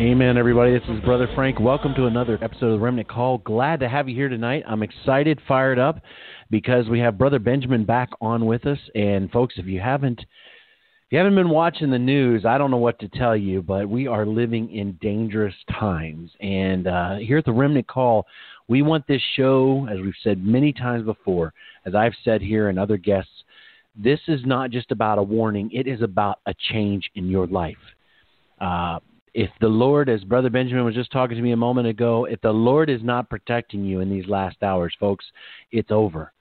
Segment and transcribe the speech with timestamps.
[0.00, 0.72] Amen, everybody.
[0.72, 1.60] This is Brother Frank.
[1.60, 3.38] Welcome to another episode of Remnant Call.
[3.38, 4.64] Glad to have you here tonight.
[4.66, 6.02] I'm excited, fired up,
[6.50, 8.80] because we have Brother Benjamin back on with us.
[8.96, 10.20] And folks, if you haven't,
[11.08, 13.88] if you haven't been watching the news, I don't know what to tell you, but
[13.88, 16.30] we are living in dangerous times.
[16.42, 18.26] And uh, here at the Remnant Call,
[18.68, 21.54] we want this show, as we've said many times before,
[21.86, 23.30] as I've said here and other guests,
[23.96, 27.76] this is not just about a warning; it is about a change in your life.
[28.60, 28.98] Uh,
[29.32, 32.38] if the Lord, as Brother Benjamin was just talking to me a moment ago, if
[32.42, 35.24] the Lord is not protecting you in these last hours, folks,
[35.72, 36.32] it's over.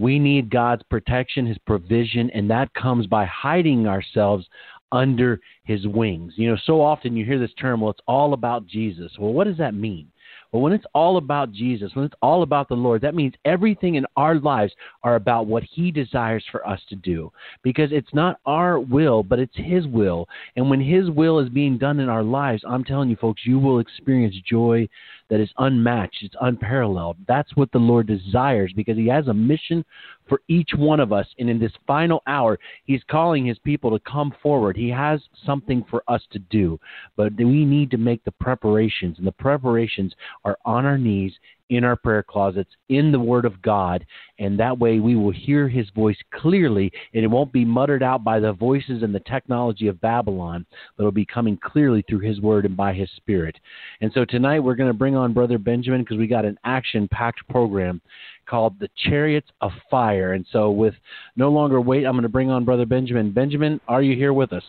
[0.00, 4.46] We need God's protection, His provision, and that comes by hiding ourselves
[4.92, 6.32] under His wings.
[6.36, 9.12] You know, so often you hear this term, well, it's all about Jesus.
[9.18, 10.10] Well, what does that mean?
[10.52, 13.96] Well, when it's all about Jesus, when it's all about the Lord, that means everything
[13.96, 14.72] in our lives
[15.04, 17.30] are about what He desires for us to do.
[17.62, 20.26] Because it's not our will, but it's His will.
[20.56, 23.58] And when His will is being done in our lives, I'm telling you, folks, you
[23.58, 24.88] will experience joy
[25.30, 27.16] that is unmatched, it's unparalleled.
[27.26, 29.84] That's what the Lord desires because He has a mission
[30.28, 31.26] for each one of us.
[31.38, 34.76] And in this final hour, He's calling His people to come forward.
[34.76, 36.78] He has something for us to do,
[37.16, 40.14] but we need to make the preparations, and the preparations
[40.44, 41.32] are on our knees
[41.70, 44.04] in our prayer closets in the Word of God,
[44.38, 48.22] and that way we will hear His voice clearly, and it won't be muttered out
[48.22, 50.66] by the voices and the technology of Babylon,
[50.96, 53.56] but it'll be coming clearly through His Word and by His Spirit.
[54.00, 57.08] And so tonight we're going to bring on Brother Benjamin because we got an action
[57.08, 58.00] packed program
[58.46, 60.32] called The Chariots of Fire.
[60.32, 60.94] And so, with
[61.36, 63.30] no longer wait, I'm going to bring on Brother Benjamin.
[63.30, 64.64] Benjamin, are you here with us?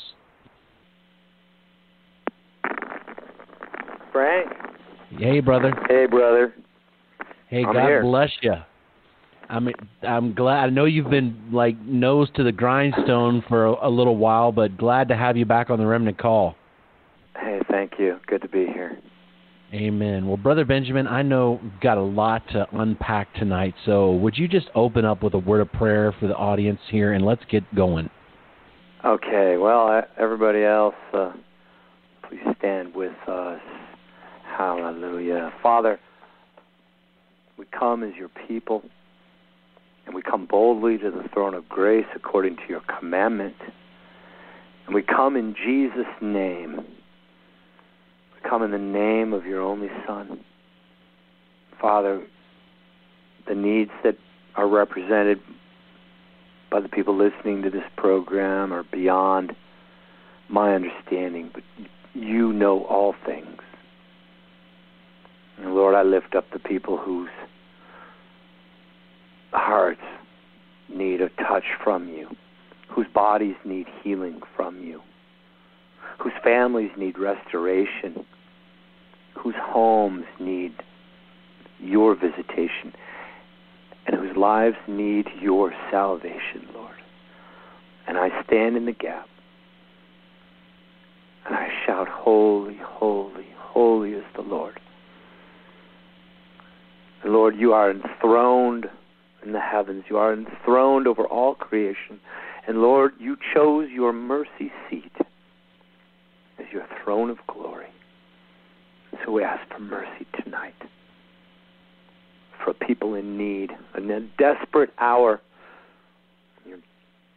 [4.12, 4.50] Frank?
[5.18, 5.74] Hey, brother.
[5.90, 6.54] Hey, brother.
[7.52, 8.02] Hey, I'm God here.
[8.02, 8.54] bless you.
[9.50, 9.68] I'm
[10.04, 10.64] I'm glad.
[10.64, 14.78] I know you've been like nose to the grindstone for a, a little while, but
[14.78, 16.56] glad to have you back on the Remnant Call.
[17.38, 18.20] Hey, thank you.
[18.26, 18.98] Good to be here.
[19.74, 20.28] Amen.
[20.28, 24.48] Well, brother Benjamin, I know we've got a lot to unpack tonight, so would you
[24.48, 27.64] just open up with a word of prayer for the audience here, and let's get
[27.76, 28.10] going.
[29.04, 31.34] Okay, well, everybody else, uh,
[32.30, 33.60] please stand with us.
[34.58, 35.52] Hallelujah.
[35.62, 36.00] Father,
[37.62, 38.82] we come as your people,
[40.08, 43.54] and we come boldly to the throne of grace according to your commandment.
[44.88, 46.78] And we come in Jesus' name.
[46.78, 50.40] We come in the name of your only Son.
[51.80, 52.26] Father,
[53.48, 54.18] the needs that
[54.56, 55.40] are represented
[56.72, 59.56] by the people listening to this program are beyond
[60.50, 61.62] my understanding, but
[62.16, 63.62] you know all things.
[65.62, 67.30] And Lord, I lift up the people whose
[69.52, 70.02] hearts
[70.90, 72.28] need a touch from you,
[72.90, 75.02] whose bodies need healing from you,
[76.20, 78.26] whose families need restoration,
[79.38, 80.74] whose homes need
[81.80, 82.94] your visitation,
[84.08, 86.96] and whose lives need your salvation, Lord.
[88.08, 89.28] And I stand in the gap
[91.46, 94.81] and I shout, Holy, holy, holy is the Lord.
[97.26, 98.88] Lord, you are enthroned
[99.44, 100.06] in the heavens.
[100.10, 102.20] You are enthroned over all creation.
[102.68, 105.12] And Lord, you chose your mercy seat
[106.60, 107.88] as your throne of glory.
[109.26, 110.74] So we ask for mercy tonight
[112.64, 115.42] for people in need, in a desperate hour.
[116.66, 116.78] Your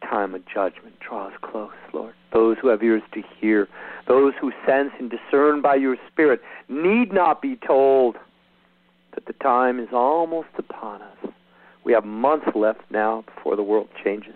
[0.01, 2.13] time of judgment draws close, Lord.
[2.31, 3.67] Those who have ears to hear,
[4.07, 8.17] those who sense and discern by your Spirit, need not be told
[9.15, 11.17] that the time is almost upon us.
[11.83, 14.35] We have months left now before the world changes.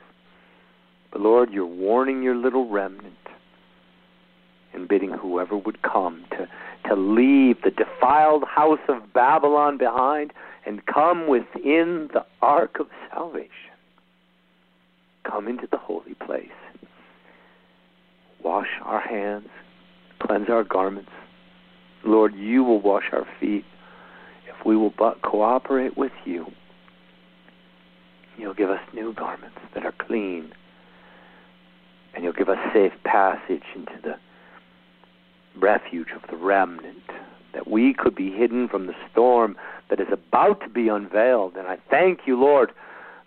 [1.12, 3.16] But Lord, you're warning your little remnant
[4.74, 6.48] and bidding whoever would come to,
[6.88, 10.32] to leave the defiled house of Babylon behind
[10.66, 13.50] and come within the ark of salvation.
[15.24, 16.48] Come into the holy place.
[18.44, 19.50] Wash our hands,
[20.22, 21.12] cleanse our garments.
[22.06, 23.66] Lord, you will wash our feet
[24.60, 26.52] if we will but cooperate with you.
[28.38, 30.52] You'll give us new garments that are clean,
[32.14, 34.16] and you'll give us safe passage into the
[35.60, 37.04] refuge of the remnant,
[37.54, 39.58] that we could be hidden from the storm
[39.90, 41.56] that is about to be unveiled.
[41.56, 42.72] And I thank you, Lord,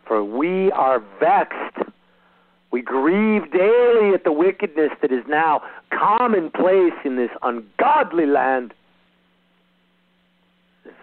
[0.06, 1.90] for we are vexed.
[2.70, 8.72] We grieve daily at the wickedness that is now commonplace in this ungodly land.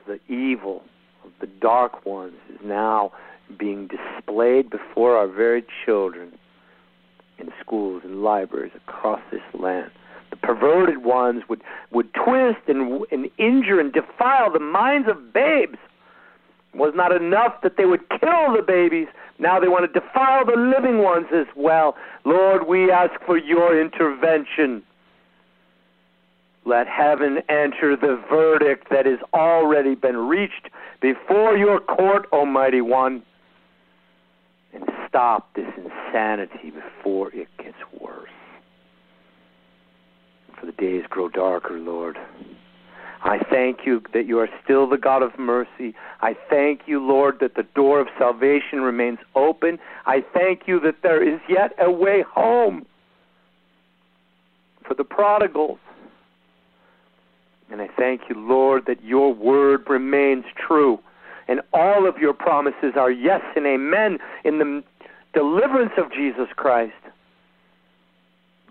[0.08, 0.84] The evil
[1.24, 3.12] of the dark ones is now
[3.58, 6.32] being displayed before our very children
[7.38, 9.92] in schools and libraries across this land
[10.30, 11.62] the perverted ones would
[11.92, 15.78] would twist and and injure and defile the minds of babes.
[16.74, 19.08] It was not enough that they would kill the babies.
[19.40, 21.96] Now they want to defile the living ones as well.
[22.26, 24.84] Lord, we ask for your intervention.
[26.70, 30.70] Let heaven enter the verdict that has already been reached
[31.02, 33.24] before your court, Almighty One,
[34.72, 38.30] and stop this insanity before it gets worse
[40.60, 42.20] for the days grow darker, Lord.
[43.24, 45.96] I thank you that you are still the God of mercy.
[46.22, 49.80] I thank you, Lord, that the door of salvation remains open.
[50.06, 52.86] I thank you that there is yet a way home
[54.88, 55.80] for the prodigals.
[57.72, 61.00] And I thank you, Lord, that your word remains true.
[61.48, 64.84] And all of your promises are yes and amen in the
[65.34, 66.94] deliverance of Jesus Christ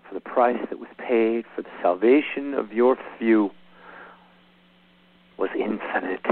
[0.07, 3.51] for the price that was paid for the salvation of your few
[5.37, 6.23] was infinite.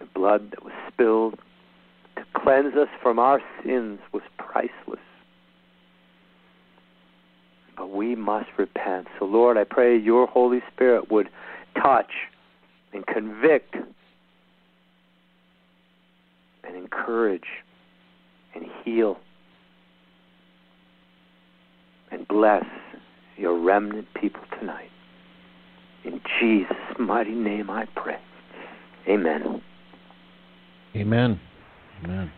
[0.00, 1.38] The blood that was spilled
[2.16, 5.00] to cleanse us from our sins was priceless.
[7.82, 9.08] But we must repent.
[9.18, 11.28] So, Lord, I pray your Holy Spirit would
[11.82, 12.12] touch
[12.92, 13.74] and convict
[16.62, 17.42] and encourage
[18.54, 19.18] and heal
[22.12, 22.62] and bless
[23.36, 24.90] your remnant people tonight.
[26.04, 28.20] In Jesus' mighty name I pray.
[29.08, 29.60] Amen.
[30.94, 31.40] Amen.
[32.04, 32.30] Amen.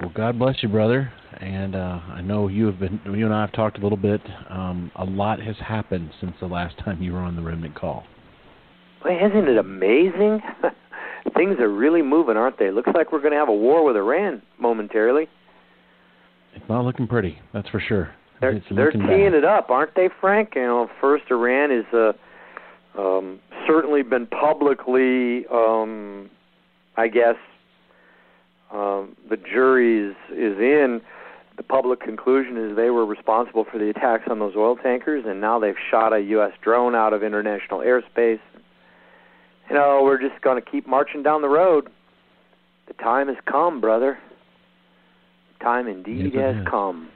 [0.00, 1.12] Well, God bless you, brother.
[1.40, 3.00] And uh, I know you have been.
[3.04, 4.20] You and I have talked a little bit.
[4.48, 8.04] Um, a lot has happened since the last time you were on the Remnant Call.
[9.04, 10.40] Well, isn't it amazing?
[11.36, 12.70] Things are really moving, aren't they?
[12.70, 15.28] Looks like we're going to have a war with Iran momentarily.
[16.54, 18.10] It's not looking pretty, that's for sure.
[18.40, 19.34] They're they're teeing bad.
[19.34, 20.52] it up, aren't they, Frank?
[20.54, 22.12] You know, first Iran is uh,
[23.00, 26.30] um, certainly been publicly, um,
[26.96, 27.36] I guess,
[28.72, 31.00] um, the jury is is in.
[31.56, 35.40] The public conclusion is they were responsible for the attacks on those oil tankers, and
[35.40, 36.52] now they've shot a U.S.
[36.62, 38.38] drone out of international airspace.
[39.68, 41.88] You know, we're just going to keep marching down the road.
[42.86, 44.18] The time has come, brother.
[45.60, 46.66] Time indeed Yes, has has.
[46.70, 47.08] come.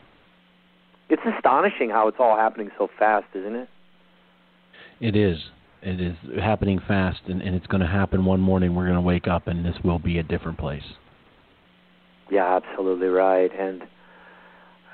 [1.08, 3.68] It's astonishing how it's all happening so fast, isn't it?
[5.00, 5.38] It is.
[5.82, 8.74] It is happening fast, and, and it's going to happen one morning.
[8.74, 10.82] We're going to wake up, and this will be a different place.
[12.32, 13.50] Yeah, absolutely right.
[13.60, 13.82] And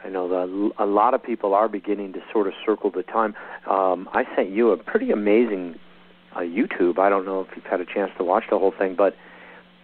[0.05, 3.37] I know that a lot of people are beginning to sort of circle the time.
[3.71, 5.79] Um, I sent you a pretty amazing
[6.35, 6.99] uh, YouTube.
[6.99, 9.15] I don't know if you've had a chance to watch the whole thing, but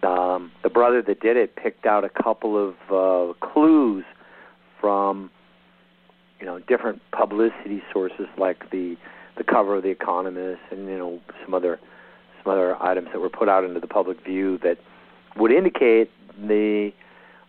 [0.05, 4.03] um, the brother that did it picked out a couple of uh, clues
[4.81, 5.31] from
[6.41, 8.97] you know different publicity sources like the
[9.37, 11.79] the cover of the Economist and you know some other
[12.43, 14.77] some other items that were put out into the public view that
[15.37, 16.91] would indicate the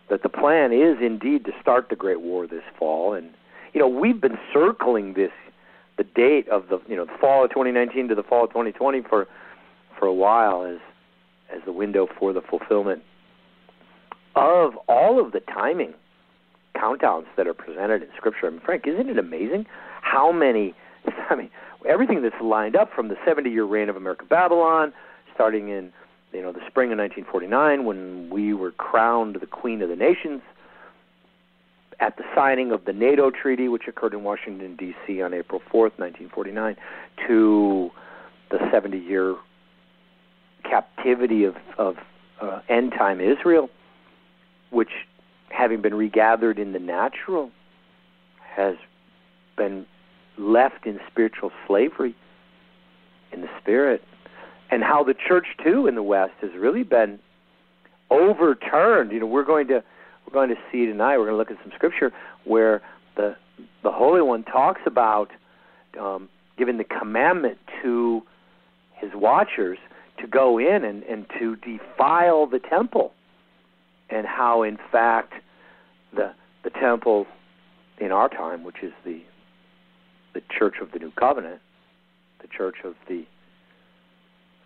[0.09, 3.31] that the plan is indeed to start the Great War this fall and
[3.73, 5.33] you know we've been circling this
[5.99, 9.03] the date of the you know the fall of 2019 to the fall of 2020
[9.03, 9.27] for
[9.99, 10.79] for a while as
[11.55, 13.03] as the window for the fulfillment
[14.35, 15.95] of all of the timing
[16.77, 18.47] countdowns that are presented in Scripture.
[18.47, 19.67] I mean, Frank, isn't it amazing
[20.03, 20.75] how many?
[21.31, 21.51] I mean,
[21.89, 24.93] everything that's lined up from the 70-year reign of America Babylon,
[25.35, 25.93] starting in
[26.37, 30.43] you know the spring of 1949 when we were crowned the Queen of the Nations,
[31.99, 35.23] at the signing of the NATO treaty, which occurred in Washington D.C.
[35.23, 36.77] on April 4th, 1949,
[37.27, 37.91] to
[38.51, 39.37] the 70-year
[40.63, 41.97] captivity of of
[42.43, 43.71] uh, end time Israel,
[44.69, 44.91] which
[45.49, 47.51] having been regathered in the natural,
[48.41, 48.77] has
[49.57, 49.87] been
[50.37, 52.15] left in spiritual slavery
[53.33, 54.03] in the spirit,
[54.71, 57.19] and how the church too in the West has really been
[58.11, 59.13] overturned.
[59.13, 59.83] You know, we're going to
[60.27, 61.19] we're going to see tonight.
[61.19, 62.13] We're going to look at some scripture
[62.45, 62.83] where
[63.17, 63.37] the
[63.83, 65.31] the Holy One talks about
[66.01, 68.23] um, giving the commandment to
[68.95, 69.79] his watchers
[70.19, 73.13] to go in and, and to defile the temple,
[74.09, 75.35] and how, in fact,
[76.15, 76.33] the
[76.65, 77.27] the temple
[77.99, 79.23] in our time, which is the
[80.35, 81.61] the Church of the New Covenant,
[82.41, 83.25] the Church of the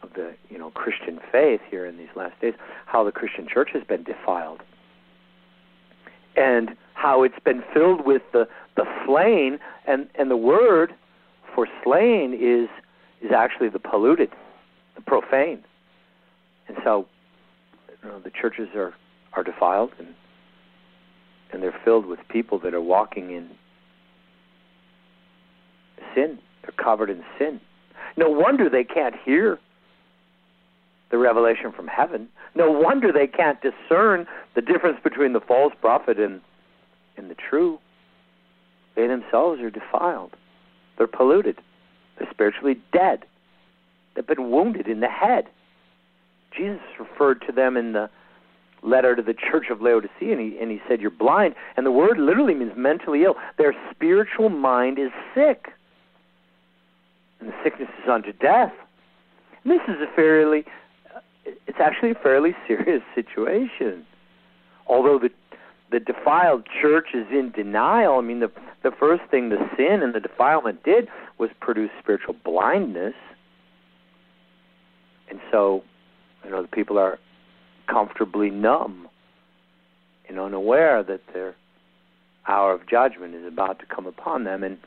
[0.02, 2.54] of the you know Christian faith here in these last days,
[2.86, 4.62] how the Christian church has been defiled,
[6.36, 10.94] and how it's been filled with the the slain, and and the word
[11.54, 12.68] for slain is
[13.22, 14.30] is actually the polluted,
[14.94, 15.62] the profane,
[16.68, 17.06] and so
[18.02, 18.94] you know, the churches are
[19.32, 20.08] are defiled and
[21.52, 23.50] and they're filled with people that are walking in
[26.14, 26.38] sin.
[26.62, 27.60] They're covered in sin.
[28.16, 29.58] No wonder they can't hear
[31.10, 32.28] the revelation from heaven.
[32.54, 36.40] No wonder they can't discern the difference between the false prophet and,
[37.16, 37.78] and the true.
[38.94, 40.32] They themselves are defiled.
[40.98, 41.58] They're polluted.
[42.18, 43.24] They're spiritually dead.
[44.14, 45.48] They've been wounded in the head.
[46.56, 48.10] Jesus referred to them in the
[48.82, 51.54] letter to the church of Laodicea, and he, and he said, You're blind.
[51.76, 53.36] And the word literally means mentally ill.
[53.58, 55.68] Their spiritual mind is sick.
[57.40, 58.72] And the sickness is unto death.
[59.64, 60.64] And this is a fairly,
[61.66, 64.04] it's actually a fairly serious situation.
[64.86, 65.30] Although the
[65.90, 68.18] the defiled church is in denial.
[68.18, 68.50] I mean, the
[68.82, 73.14] the first thing the sin and the defilement did was produce spiritual blindness,
[75.28, 75.82] and so,
[76.44, 77.18] you know, the people are
[77.88, 79.08] comfortably numb
[80.28, 81.54] and unaware that their
[82.46, 84.62] hour of judgment is about to come upon them.
[84.62, 84.78] And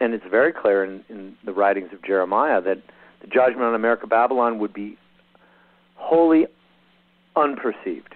[0.00, 2.82] and it's very clear in, in the writings of Jeremiah that
[3.20, 4.98] the judgment on America Babylon would be
[5.94, 6.46] wholly
[7.36, 8.14] unperceived.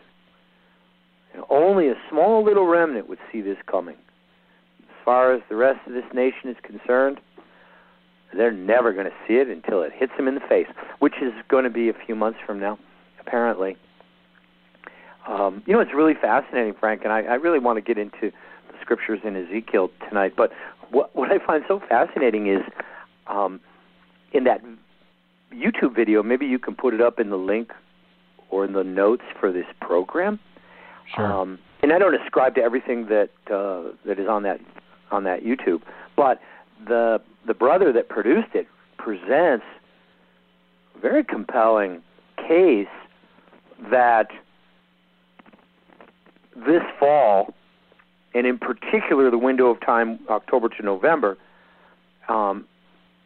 [1.34, 3.96] Know, only a small little remnant would see this coming.
[4.80, 7.20] As far as the rest of this nation is concerned,
[8.36, 10.66] they're never going to see it until it hits them in the face,
[10.98, 12.78] which is going to be a few months from now,
[13.20, 13.76] apparently.
[15.26, 18.30] Um, you know, it's really fascinating, Frank, and I, I really want to get into
[18.30, 20.34] the scriptures in Ezekiel tonight.
[20.36, 20.52] But
[20.90, 22.62] what, what I find so fascinating is
[23.26, 23.60] um,
[24.32, 24.62] in that
[25.52, 27.72] YouTube video, maybe you can put it up in the link
[28.50, 30.38] or in the notes for this program.
[31.14, 31.32] Sure.
[31.32, 34.60] Um, and I don't ascribe to everything that uh, that is on that
[35.10, 35.82] on that YouTube,
[36.16, 36.40] but
[36.86, 38.66] the the brother that produced it
[38.98, 39.64] presents
[40.94, 42.02] a very compelling
[42.36, 42.88] case
[43.90, 44.28] that
[46.56, 47.54] this fall,
[48.34, 51.38] and in particular the window of time October to November,
[52.28, 52.66] um,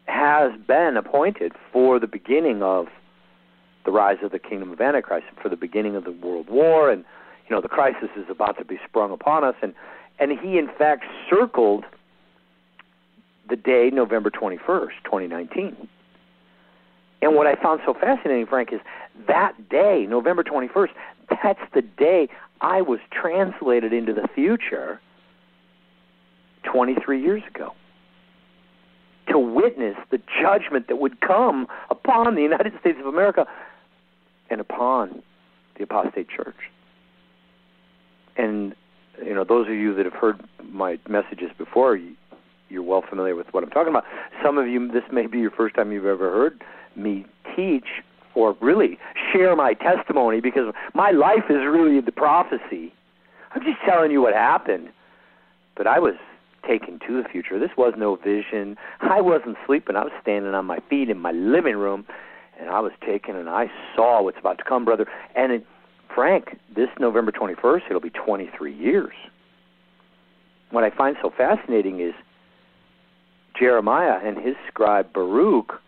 [0.05, 2.87] has been appointed for the beginning of
[3.85, 7.03] the rise of the kingdom of Antichrist, for the beginning of the world war, and
[7.47, 9.73] you know the crisis is about to be sprung upon us, and
[10.19, 11.85] and he in fact circled
[13.49, 15.87] the day November twenty first, twenty nineteen.
[17.21, 18.81] And what I found so fascinating, Frank, is
[19.27, 20.89] that day, November 21st,
[21.29, 22.27] that's the day
[22.59, 24.99] I was translated into the future
[26.63, 27.73] 23 years ago
[29.33, 33.45] to witness the judgment that would come upon the United States of America
[34.49, 35.21] and upon
[35.77, 36.55] the apostate church.
[38.37, 38.75] And
[39.23, 41.99] you know, those of you that have heard my messages before,
[42.69, 44.05] you're well familiar with what I'm talking about.
[44.43, 46.61] Some of you, this may be your first time you've ever heard
[46.95, 47.25] me
[47.55, 47.85] teach
[48.35, 48.97] or really
[49.31, 52.93] share my testimony because my life is really the prophecy.
[53.53, 54.89] I'm just telling you what happened.
[55.75, 56.15] But I was
[56.67, 57.59] taken to the future.
[57.59, 58.77] This was no vision.
[59.01, 59.95] I wasn't sleeping.
[59.95, 62.05] I was standing on my feet in my living room
[62.59, 65.07] and I was taken and I saw what's about to come, brother.
[65.35, 65.65] And it,
[66.13, 69.13] Frank, this November 21st, it'll be 23 years.
[70.71, 72.13] What I find so fascinating is
[73.59, 75.79] Jeremiah and his scribe Baruch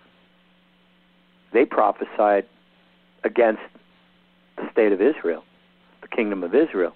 [1.56, 2.46] they prophesied
[3.24, 3.62] against
[4.58, 5.46] the state of Israel,
[6.02, 6.94] the kingdom of Israel,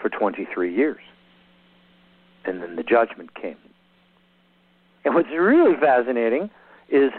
[0.00, 1.00] for 23 years.
[2.44, 3.56] And then the judgment came.
[5.04, 6.50] And what's really fascinating
[6.88, 7.10] is,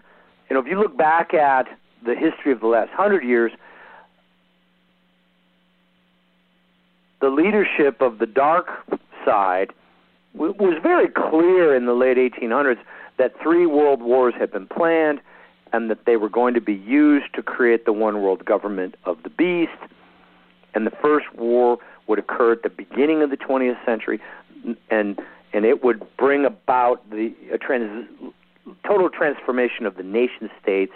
[0.50, 1.68] you know, if you look back at
[2.06, 3.52] the history of the last hundred years,
[7.22, 8.68] the leadership of the dark
[9.26, 9.72] side
[10.34, 12.80] was very clear in the late 1800s
[13.18, 15.22] that three world wars had been planned
[15.72, 19.22] and that they were going to be used to create the one world government of
[19.24, 19.72] the beast.
[20.74, 21.78] And the first war
[22.08, 24.20] would occur at the beginning of the 20th century,
[24.90, 25.20] and
[25.54, 28.08] and it would bring about the a trans,
[28.86, 30.94] total transformation of the nation states.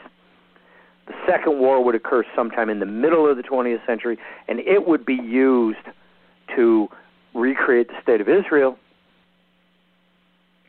[1.06, 4.88] The second war would occur sometime in the middle of the 20th century, and it
[4.88, 5.78] would be used
[6.56, 6.90] to
[7.34, 8.78] recreate the state of Israel.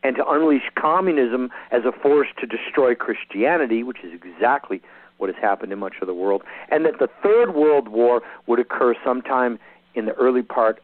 [0.04, 4.80] and to unleash communism as a force to destroy Christianity, which is exactly
[5.18, 8.60] what has happened in much of the world, and that the Third World War would
[8.60, 9.58] occur sometime
[9.94, 10.80] in the early part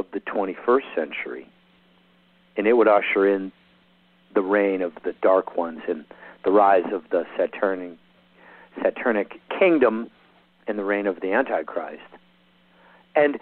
[0.00, 1.46] of the 21st century,
[2.56, 3.52] and it would usher in
[4.34, 6.04] the reign of the Dark Ones and
[6.44, 7.96] the rise of the Saturnic,
[8.82, 10.10] Saturnic kingdom
[10.66, 12.02] and the reign of the Antichrist.
[13.14, 13.38] And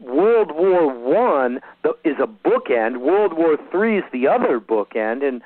[0.00, 1.60] World War One
[2.04, 2.98] is a bookend.
[2.98, 5.42] World War Three is the other bookend, and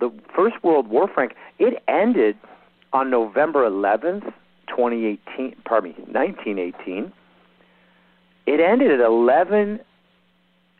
[0.00, 2.36] the First World War, Frank, it ended
[2.92, 4.32] on November 11th,
[4.68, 5.56] 2018.
[5.64, 7.12] Pardon me, 1918.
[8.46, 9.80] It ended at 11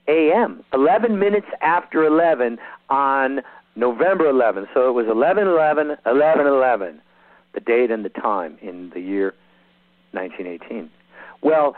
[0.09, 0.64] a.m.
[0.73, 2.59] 11 minutes after 11
[2.90, 3.40] on
[3.76, 4.66] November 11th.
[4.75, 7.00] So it was 11 11 11 11,
[7.54, 9.35] the date and the time in the year
[10.12, 10.90] 1918.
[11.42, 11.76] Well,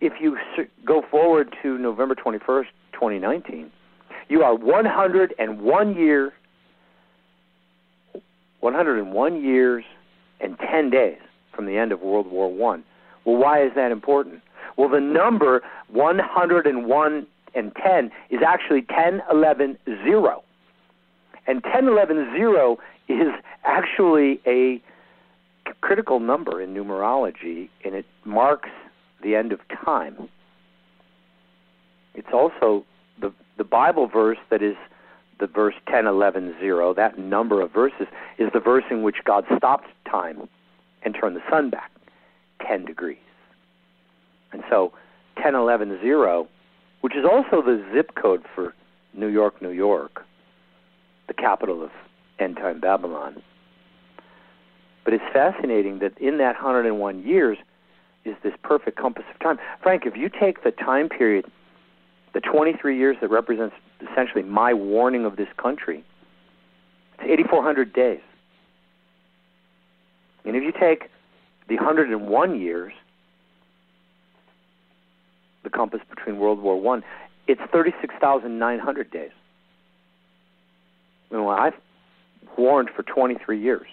[0.00, 0.36] if you
[0.84, 3.70] go forward to November 21st, 2019,
[4.28, 6.32] you are 101 years
[8.60, 9.84] 101 years
[10.40, 11.18] and 10 days
[11.54, 12.82] from the end of World War One.
[13.24, 14.42] Well, why is that important?
[14.76, 20.42] Well, the number 101 and 10 is actually 10, 11, 0.
[21.46, 22.78] And 10, 11, 0
[23.08, 23.32] is
[23.64, 24.82] actually a
[25.80, 28.70] critical number in numerology, and it marks
[29.22, 30.28] the end of time.
[32.14, 32.84] It's also
[33.20, 34.76] the the Bible verse that is
[35.38, 36.94] the verse 10, 11, 0.
[36.94, 38.06] That number of verses
[38.38, 40.48] is the verse in which God stopped time
[41.02, 41.90] and turned the sun back
[42.66, 43.18] 10 degrees.
[44.52, 44.92] And so
[45.42, 46.48] 10, 11, 0,
[47.00, 48.74] which is also the zip code for
[49.12, 50.24] New York, New York,
[51.28, 51.90] the capital of
[52.38, 53.42] end time Babylon.
[55.04, 57.58] But it's fascinating that in that 101 years,
[58.24, 59.58] is this perfect compass of time.
[59.82, 61.44] Frank, if you take the time period,
[62.32, 63.74] the 23 years that represents
[64.10, 66.02] essentially my warning of this country,
[67.18, 68.20] it's 8,400 days.
[70.44, 71.10] And if you take
[71.68, 72.92] the 101 years,
[75.62, 77.02] the compass between World War One,
[77.46, 79.30] it's 36,900 days.
[81.30, 81.74] Know, I've
[82.56, 83.86] warned for 23 years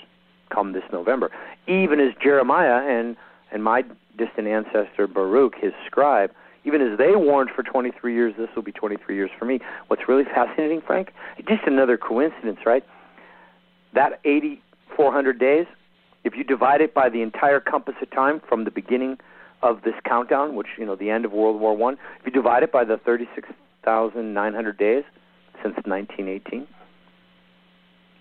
[0.49, 1.31] come this November,
[1.67, 3.15] even as Jeremiah and
[3.51, 3.83] and my
[4.17, 6.31] distant ancestor Baruch, his scribe,
[6.63, 9.59] even as they warned for 23 years, this will be 23 years for me.
[9.87, 11.11] What's really fascinating, Frank?
[11.47, 12.83] Just another coincidence, right?
[13.93, 15.65] That 8,400 days,
[16.23, 19.17] if you divide it by the entire compass of time from the beginning
[19.63, 22.63] of this countdown, which you know the end of World War One, if you divide
[22.63, 25.03] it by the 36,900 days
[25.63, 26.67] since 1918,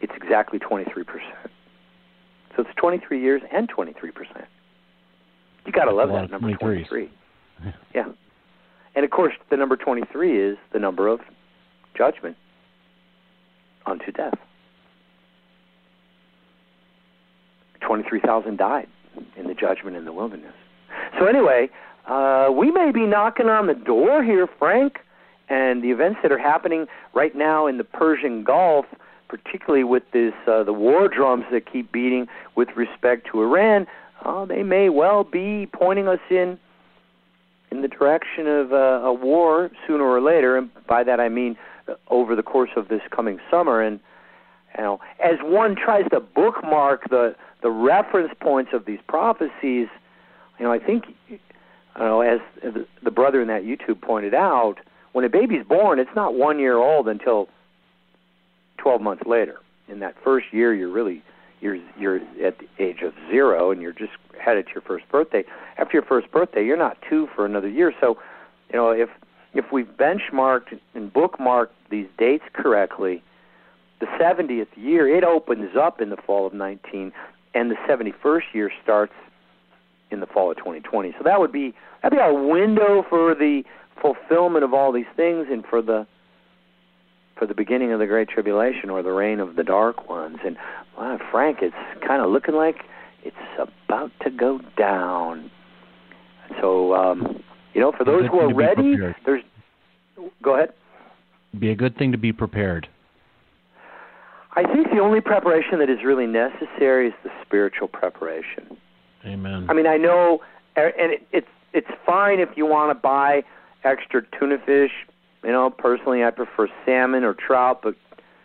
[0.01, 1.51] it's exactly 23 percent.
[2.57, 4.47] So it's 23 years and 23 percent.
[5.67, 7.11] You got to love that number 23.
[7.95, 8.07] yeah.
[8.95, 11.21] And of course, the number 23 is the number of
[11.97, 12.37] judgment
[13.87, 14.39] unto death.
[17.91, 18.87] 23,000 died
[19.37, 20.55] in the judgment in the wilderness.
[21.19, 21.71] So, anyway,
[22.07, 25.01] uh, we may be knocking on the door here, Frank,
[25.49, 28.87] and the events that are happening right now in the Persian Gulf,
[29.27, 33.89] particularly with this uh, the war drums that keep beating with respect to Iran,
[34.25, 36.61] uh, they may well be pointing us in
[37.73, 41.57] in the direction of uh, a war sooner or later, and by that I mean
[41.89, 43.83] uh, over the course of this coming summer.
[43.83, 43.99] And
[44.79, 49.89] you know, as one tries to bookmark the the reference points of these prophecies,
[50.59, 51.39] you know, I think, you
[51.99, 52.41] know, as
[53.03, 54.77] the brother in that YouTube pointed out,
[55.13, 57.49] when a baby's born, it's not one year old until
[58.79, 59.61] 12 months later.
[59.89, 61.23] In that first year, you're really
[61.61, 65.45] you're you're at the age of zero and you're just headed to your first birthday.
[65.79, 67.93] After your first birthday, you're not two for another year.
[68.01, 68.19] So,
[68.73, 69.11] you know, if
[69.53, 73.23] if we've benchmarked and bookmarked these dates correctly,
[73.99, 77.13] the 70th year it opens up in the fall of 19,
[77.55, 79.13] and the 71st year starts
[80.11, 81.15] in the fall of 2020.
[81.19, 83.63] So that would be that'd be our window for the
[84.01, 86.07] fulfillment of all these things and for the
[87.37, 90.39] for the beginning of the Great Tribulation or the reign of the dark ones.
[90.45, 90.57] And
[90.97, 91.75] wow, Frank, it's
[92.07, 92.77] kind of looking like
[93.25, 95.51] it's about to go down.
[96.61, 99.43] So, um, you know, for those who are ready, there's.
[100.43, 100.75] Go ahead.
[101.59, 102.89] Be a good thing to be prepared.
[104.57, 108.77] I think the only preparation that is really necessary is the spiritual preparation.
[109.25, 109.67] Amen.
[109.69, 110.41] I mean, I know,
[110.77, 113.45] er, and it, it's it's fine if you want to buy
[113.85, 114.91] extra tuna fish
[115.43, 117.95] you know, personally, I prefer salmon or trout, but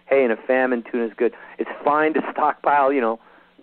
[0.07, 1.33] hey, in a famine, tuna is good.
[1.57, 3.19] It's fine to stockpile, you know,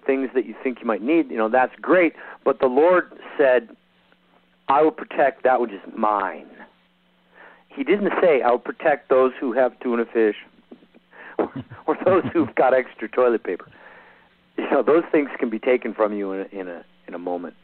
[0.06, 1.30] things that you think you might need.
[1.30, 2.14] You know, that's great.
[2.44, 3.74] But the Lord said,
[4.68, 6.46] I will protect that which is mine.
[7.68, 10.36] he didn't say, "I'll protect those who have tuna fish,"
[11.86, 13.66] or those who've got extra toilet paper.
[14.56, 17.18] You know, those things can be taken from you in a in a, in a
[17.18, 17.54] moment.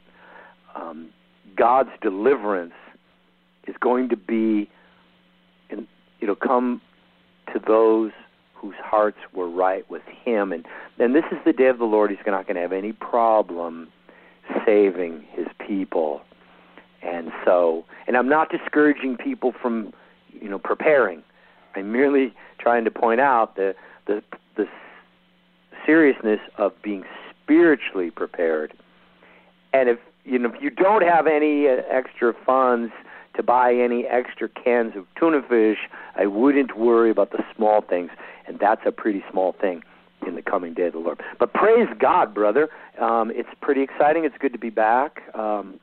[0.75, 1.11] Um,
[1.57, 2.75] God's deliverance
[3.67, 4.71] is going to be,
[5.71, 5.87] in,
[6.21, 6.81] it'll come
[7.53, 8.13] to those
[8.55, 10.65] whose hearts were right with Him, and
[10.99, 12.11] and this is the day of the Lord.
[12.11, 13.89] He's not going to have any problem
[14.67, 16.23] saving His people,
[17.03, 19.93] and so, and I'm not discouraging people from,
[20.33, 21.23] you know, preparing.
[21.75, 23.75] I'm merely trying to point out the
[24.07, 24.23] the
[24.57, 24.67] the
[25.87, 28.73] seriousness of being spiritually prepared.
[29.73, 32.93] And if you know if you don't have any uh, extra funds
[33.37, 35.79] to buy any extra cans of tuna fish,
[36.17, 38.11] I wouldn't worry about the small things,
[38.47, 39.83] and that's a pretty small thing
[40.27, 41.21] in the coming day of the Lord.
[41.39, 42.69] But praise God, brother.
[43.01, 44.25] Um, it's pretty exciting.
[44.25, 45.23] It's good to be back.
[45.35, 45.79] Um,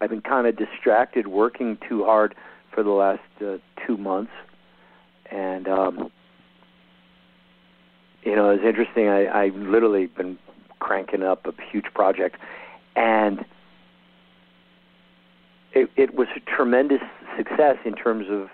[0.00, 2.34] I've been kind of distracted working too hard
[2.72, 3.56] for the last uh,
[3.86, 4.32] two months,
[5.34, 6.10] and um,
[8.22, 9.08] you know it's interesting.
[9.08, 10.38] I, I literally been
[10.78, 12.36] cranking up a huge project,
[12.96, 13.44] and
[15.72, 17.02] it, it was a tremendous
[17.36, 18.48] success in terms of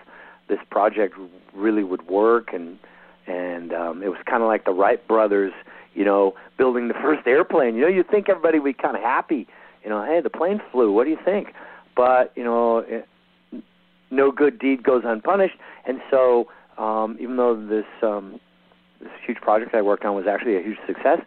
[0.49, 1.15] this project
[1.53, 2.77] really would work and
[3.27, 5.53] and um it was kind of like the Wright brothers,
[5.93, 7.75] you know, building the first airplane.
[7.75, 9.47] You know, you'd think everybody would be kind of happy,
[9.83, 10.91] you know, hey, the plane flew.
[10.91, 11.53] What do you think?
[11.95, 13.07] But, you know, it,
[14.11, 15.55] no good deed goes unpunished.
[15.85, 18.39] And so, um even though this um
[18.99, 21.19] this huge project I worked on was actually a huge success,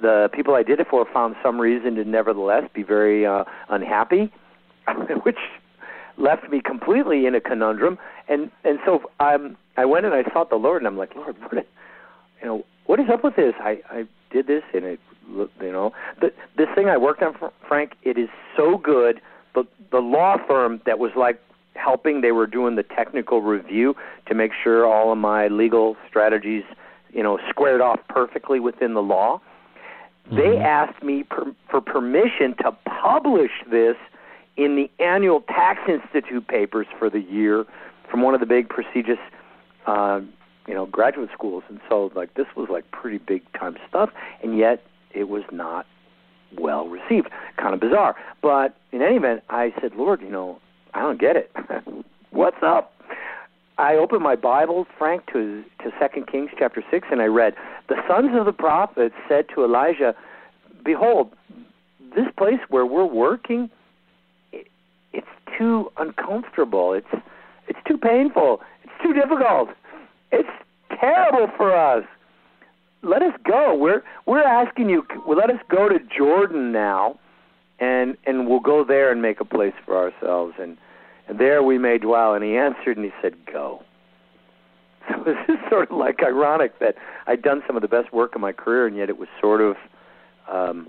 [0.00, 4.32] the people I did it for found some reason to nevertheless be very uh unhappy
[5.24, 5.38] which
[6.16, 7.98] left me completely in a conundrum.
[8.28, 11.36] And and so um, I went and I sought the Lord, and I'm like, Lord,
[11.40, 11.66] what,
[12.40, 13.54] you know, what is up with this?
[13.60, 17.34] I I did this, and it, you know, the, this thing I worked on,
[17.66, 19.20] Frank, it is so good.
[19.54, 21.40] The the law firm that was like
[21.76, 23.94] helping, they were doing the technical review
[24.26, 26.64] to make sure all of my legal strategies,
[27.12, 29.40] you know, squared off perfectly within the law.
[30.26, 30.36] Mm-hmm.
[30.36, 33.96] They asked me per, for permission to publish this
[34.56, 37.64] in the annual Tax Institute papers for the year
[38.10, 39.18] from one of the big prestigious,
[39.86, 40.20] uh,
[40.66, 41.62] you know, graduate schools.
[41.68, 44.10] And so, like, this was like pretty big time stuff,
[44.42, 44.82] and yet
[45.14, 45.86] it was not
[46.58, 47.28] well received.
[47.56, 48.16] Kind of bizarre.
[48.42, 50.58] But in any event, I said, Lord, you know,
[50.96, 51.50] I don't get it.
[52.30, 52.92] What's up?
[53.78, 57.54] I opened my Bible, Frank, to to Second Kings chapter six, and I read,
[57.88, 60.14] "The sons of the prophets said to Elijah,
[60.84, 61.32] Behold,
[62.14, 63.70] this place where we're working
[65.16, 65.26] it's
[65.58, 66.92] too uncomfortable.
[66.92, 67.22] It's
[67.68, 68.60] it's too painful.
[68.84, 69.70] It's too difficult.
[70.30, 70.48] It's
[71.00, 72.04] terrible for us.
[73.02, 73.74] Let us go.
[73.74, 75.06] We're we're asking you.
[75.26, 77.18] Let us go to Jordan now,
[77.80, 80.76] and and we'll go there and make a place for ourselves, and
[81.28, 82.34] and there we may dwell.
[82.34, 83.82] And he answered and he said, Go.
[85.08, 86.96] So this is sort of like ironic that
[87.28, 89.60] I'd done some of the best work of my career, and yet it was sort
[89.60, 89.76] of,
[90.52, 90.88] um,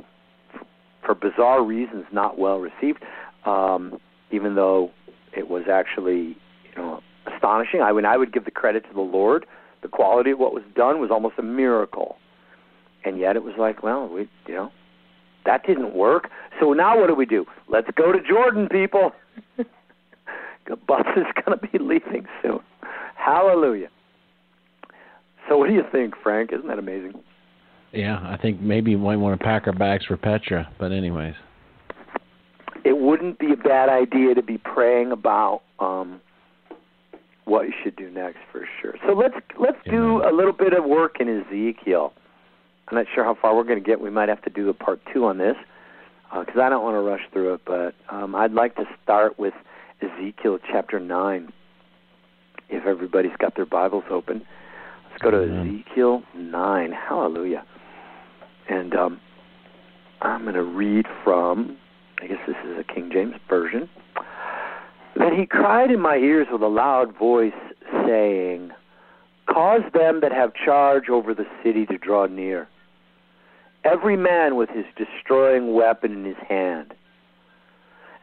[1.05, 3.03] for bizarre reasons, not well received.
[3.45, 3.99] Um,
[4.31, 4.91] even though
[5.35, 7.01] it was actually you know
[7.33, 7.81] astonishing.
[7.81, 9.45] I mean, I would give the credit to the Lord.
[9.81, 12.17] The quality of what was done was almost a miracle,
[13.05, 14.71] and yet it was like, well, we you know
[15.45, 16.29] that didn't work.
[16.59, 17.45] So now what do we do?
[17.67, 19.11] Let's go to Jordan, people.
[20.67, 22.59] the bus is going to be leaving soon.
[23.15, 23.89] Hallelujah.
[25.49, 26.51] So what do you think, Frank?
[26.53, 27.13] Isn't that amazing?
[27.93, 31.35] Yeah, I think maybe we might want to pack our bags for Petra, but anyways
[32.87, 36.21] it wouldn't be a bad idea to be praying about um,
[37.43, 38.95] what you should do next for sure.
[39.05, 42.13] So let's let's do a little bit of work in Ezekiel.
[42.87, 43.99] I'm not sure how far we're going to get.
[43.99, 45.55] We might have to do a part two on this
[46.31, 47.61] because uh, I don't want to rush through it.
[47.65, 49.53] But um, I'd like to start with
[50.01, 51.51] Ezekiel chapter nine.
[52.69, 54.45] If everybody's got their Bibles open,
[55.09, 55.83] let's go to Amen.
[55.85, 56.91] Ezekiel nine.
[56.91, 57.65] Hallelujah.
[58.69, 59.19] And um,
[60.21, 61.77] I'm going to read from
[62.21, 63.89] I guess this is a King James version.
[65.15, 67.53] Then he cried in my ears with a loud voice,
[68.05, 68.71] saying,
[69.47, 72.67] Cause them that have charge over the city to draw near,
[73.83, 76.93] every man with his destroying weapon in his hand.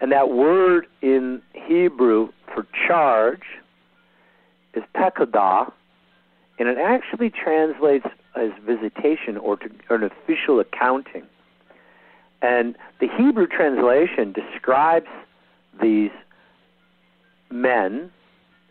[0.04, 3.40] And that word in Hebrew for charge
[4.74, 5.72] is pekodah,
[6.58, 8.04] and it actually translates
[8.36, 11.22] as visitation or, to, or an official accounting.
[12.42, 15.06] And the Hebrew translation describes
[15.80, 16.10] these
[17.50, 18.12] men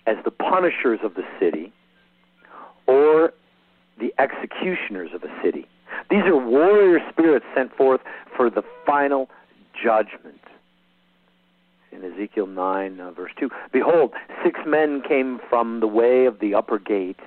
[0.06, 1.74] as the punishers of the city
[2.86, 3.34] or
[4.00, 5.68] the executioners of a city.
[6.12, 8.02] These are warrior spirits sent forth
[8.38, 9.32] for the final
[9.84, 10.43] judgment.
[11.94, 13.50] In Ezekiel 9, uh, verse 2.
[13.72, 17.20] Behold, six men came from the way of the upper gate,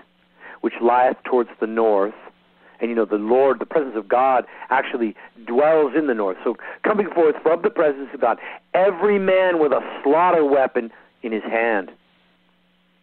[0.60, 2.14] which lieth towards the north.
[2.80, 5.14] And you know, the Lord, the presence of God, actually
[5.46, 6.36] dwells in the north.
[6.44, 8.38] So coming forth from the presence of God,
[8.74, 10.90] every man with a slaughter weapon
[11.22, 11.90] in his hand.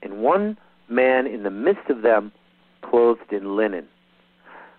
[0.01, 0.57] And one
[0.89, 2.31] man in the midst of them,
[2.81, 3.87] clothed in linen,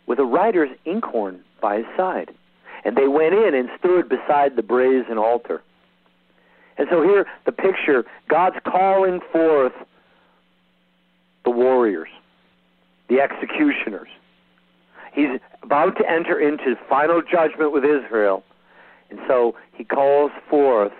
[0.07, 2.33] with a writer's inkhorn by his side.
[2.85, 5.63] And they went in and stood beside the brazen altar.
[6.77, 9.73] And so here, the picture God's calling forth
[11.45, 12.09] the warriors,
[13.09, 14.09] the executioners.
[15.13, 18.43] He's about to enter into final judgment with Israel.
[19.11, 20.93] And so he calls forth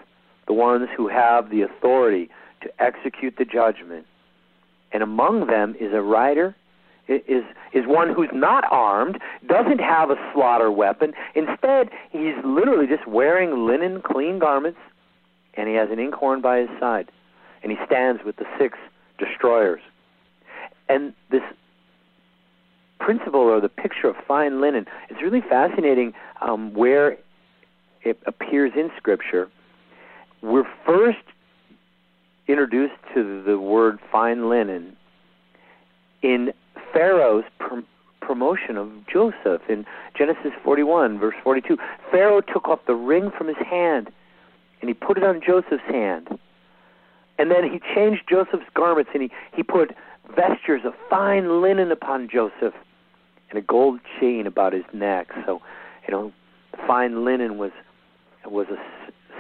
[0.47, 2.29] the ones who have the authority
[2.61, 4.07] to execute the judgment.
[4.93, 6.55] And among them is a rider
[7.09, 11.13] is is one who's not armed, doesn't have a slaughter weapon.
[11.35, 14.79] Instead, he's literally just wearing linen, clean garments,
[15.57, 17.11] and he has an inkhorn by his side,
[17.63, 18.79] and he stands with the six
[19.19, 19.81] destroyers.
[20.89, 21.43] And this
[22.99, 27.17] principle or the picture of fine linen is really fascinating um, where
[28.03, 29.49] it appears in Scripture.
[30.43, 31.19] We're first
[32.47, 34.97] introduced to the word fine linen
[36.23, 36.53] in
[36.93, 37.81] Pharaoh's pr-
[38.21, 39.85] promotion of Joseph in
[40.17, 41.77] Genesis 41, verse 42.
[42.11, 44.11] Pharaoh took off the ring from his hand
[44.85, 46.29] and he put it on Joseph's hand.
[47.39, 49.95] And then he changed Joseph's garments and he, he put
[50.37, 52.75] vestures of fine linen upon Joseph
[53.49, 55.29] and a gold chain about his neck.
[55.47, 55.63] So,
[56.07, 56.35] you know,
[56.87, 57.71] fine linen was
[58.45, 58.77] was a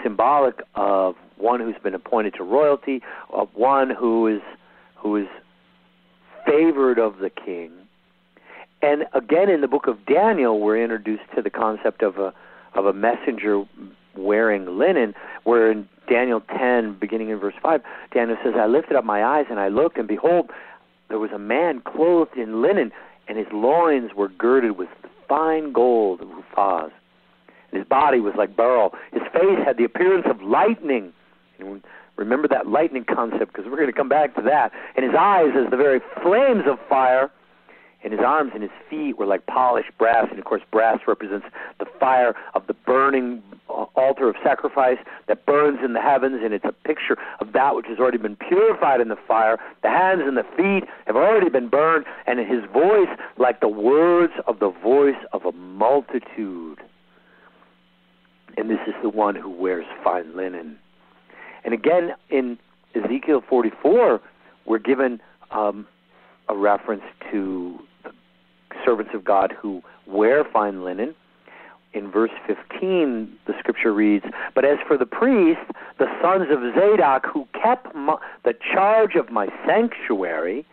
[0.03, 4.41] symbolic of one who's been appointed to royalty, of one who is
[4.97, 5.29] who is
[6.47, 7.71] favored of the king.
[8.81, 12.33] And again, in the book of Daniel, we're introduced to the concept of a
[12.75, 13.65] of a messenger
[14.17, 15.15] wearing linen.
[15.45, 19.47] Where in Daniel 10, beginning in verse 5, Daniel says, "I lifted up my eyes
[19.51, 20.51] and I looked, and behold,
[21.09, 22.93] there was a man clothed in linen,
[23.29, 24.89] and his loins were girded with
[25.29, 26.29] fine gold of.
[27.71, 28.95] And his body was like beryl.
[29.13, 31.13] His face had the appearance of lightning."
[32.17, 34.73] Remember that lightning concept because we're going to come back to that.
[34.95, 37.29] And his eyes as the very flames of fire,
[38.05, 40.29] and his arms and his feet were like polished brass.
[40.31, 41.47] And of course, brass represents
[41.79, 43.43] the fire of the burning
[43.95, 47.87] altar of sacrifice that burns in the heavens, and it's a picture of that which
[47.89, 49.59] has already been purified in the fire.
[49.83, 53.09] The hands and the feet have already been burned, and in his voice
[53.39, 56.79] like the words of the voice of a multitude.
[58.57, 60.79] And this is the one who wears fine linen
[61.65, 62.59] and again, in
[62.95, 64.21] Ezekiel 44,
[64.67, 65.87] we're given um,
[66.49, 68.13] a reference to the
[68.85, 71.15] servants of God who wear fine linen.
[71.95, 75.65] In verse 15, the scripture reads, But as for the priests,
[75.99, 80.67] the sons of Zadok, who kept my, the charge of my sanctuary,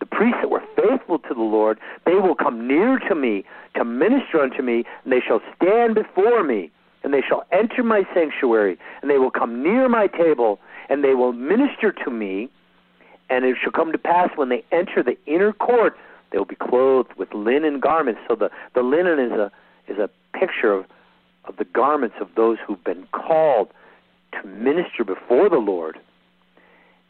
[0.00, 3.84] the priests that were faithful to the Lord, they will come near to me to
[3.84, 6.70] minister unto me, and they shall stand before me
[7.06, 10.58] and they shall enter my sanctuary, and they will come near my table,
[10.88, 12.50] and they will minister to me.
[13.30, 15.96] And it shall come to pass when they enter the inner court,
[16.32, 18.20] they will be clothed with linen garments.
[18.26, 19.52] So the, the linen is a
[19.88, 20.86] is a picture of,
[21.44, 23.68] of the garments of those who've been called
[24.32, 25.98] to minister before the Lord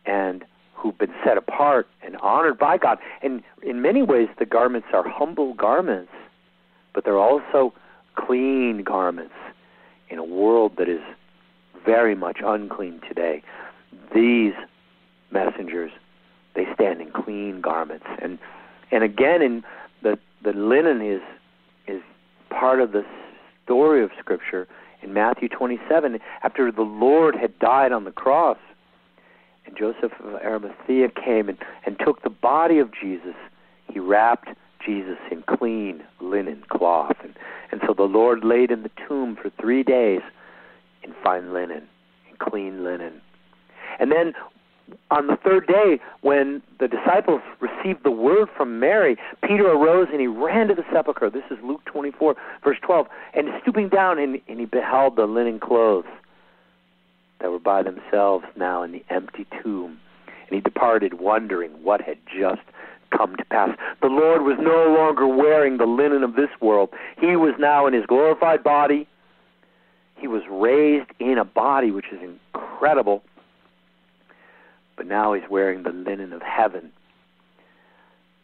[0.05, 2.99] and who've been set apart and honored by God.
[3.23, 6.13] And in many ways the garments are humble garments,
[6.95, 7.73] but they're also
[8.15, 9.35] clean garments
[10.09, 11.01] in a world that is
[11.85, 13.43] very much unclean today,
[14.15, 14.55] these
[15.31, 15.91] messengers
[16.55, 18.39] they stand in clean garments and
[18.91, 19.65] and again in
[20.03, 21.23] the the linen is is
[22.59, 23.05] part of the
[23.65, 24.67] story of scripture
[25.03, 28.59] in Matthew 27 after the Lord had died on the cross
[29.67, 33.35] and Joseph of Arimathea came and, and took the body of Jesus
[33.93, 34.49] he wrapped
[34.85, 37.17] Jesus in clean linen cloth.
[37.23, 37.35] And,
[37.73, 40.21] and so the Lord laid in the tomb for three days
[41.03, 41.89] in fine linen,
[42.29, 43.21] in clean linen.
[43.99, 44.35] And then
[45.11, 50.21] on the third day, when the disciples received the word from Mary, Peter arose and
[50.21, 51.31] he ran to the sepulchre.
[51.31, 53.07] This is Luke 24, verse 12.
[53.35, 56.07] And stooping down, and, and he beheld the linen clothes
[57.41, 59.99] that were by themselves now in the empty tomb.
[60.27, 62.63] And he departed, wondering what had just
[63.17, 63.77] come to pass.
[64.03, 66.91] The Lord was no longer wearing the linen of this world.
[67.21, 69.09] He was now in his glorified body.
[70.17, 73.23] He was raised in a body which is incredible.
[74.97, 76.91] But now he's wearing the linen of heaven.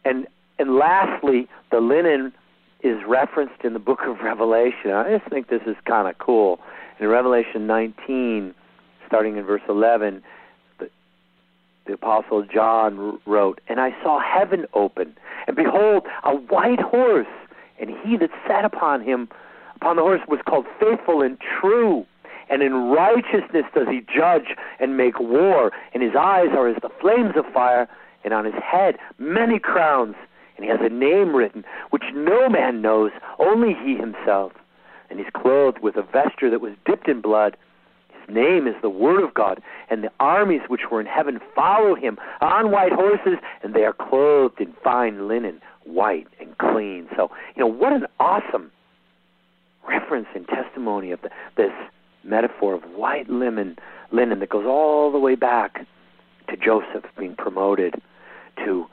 [0.05, 0.27] And
[0.59, 2.31] and lastly, the linen
[2.83, 4.91] is referenced in the book of Revelation.
[4.91, 6.59] I just think this is kind of cool.
[6.99, 8.53] In Revelation 19,
[9.07, 10.21] starting in verse 11,
[10.79, 10.89] the,
[11.87, 15.15] the Apostle John wrote, And I saw heaven open,
[15.47, 17.27] and behold, a white horse,
[17.79, 19.29] and he that sat upon him,
[19.77, 22.05] upon the horse, was called faithful and true.
[22.53, 26.91] And in righteousness does he judge and make war, and his eyes are as the
[27.01, 27.89] flames of fire,
[28.23, 30.13] and on his head many crowns,
[30.55, 34.51] and he has a name written, which no man knows, only he himself.
[35.09, 37.57] And he's clothed with a vesture that was dipped in blood.
[38.09, 41.95] His name is the Word of God, and the armies which were in heaven follow
[41.95, 47.07] him on white horses, and they are clothed in fine linen, white and clean.
[47.15, 48.71] So, you know, what an awesome
[49.87, 51.71] reference and testimony of the, this
[52.23, 53.77] metaphor of white linen,
[54.11, 55.85] linen that goes all the way back
[56.49, 58.01] to Joseph being promoted,
[58.57, 58.87] to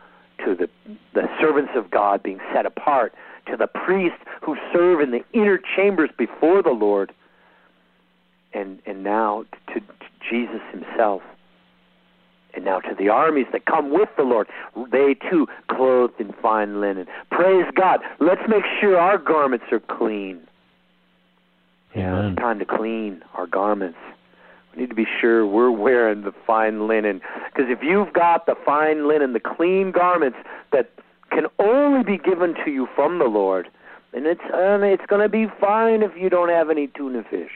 [0.45, 0.69] to the
[1.15, 3.15] the servants of God being set apart,
[3.47, 7.13] to the priests who serve in the inner chambers before the Lord,
[8.53, 11.23] and and now to, to Jesus Himself.
[12.53, 14.49] And now to the armies that come with the Lord,
[14.91, 17.07] they too clothed in fine linen.
[17.31, 18.01] Praise God.
[18.19, 20.41] Let's make sure our garments are clean.
[21.95, 22.29] Yeah.
[22.29, 23.99] It's time to clean our garments.
[24.75, 27.21] We need to be sure we're wearing the fine linen.
[27.47, 30.39] Because if you've got the fine linen, the clean garments
[30.73, 30.91] that
[31.31, 33.69] can only be given to you from the Lord,
[34.13, 37.51] then it's uh, it's going to be fine if you don't have any tuna fish.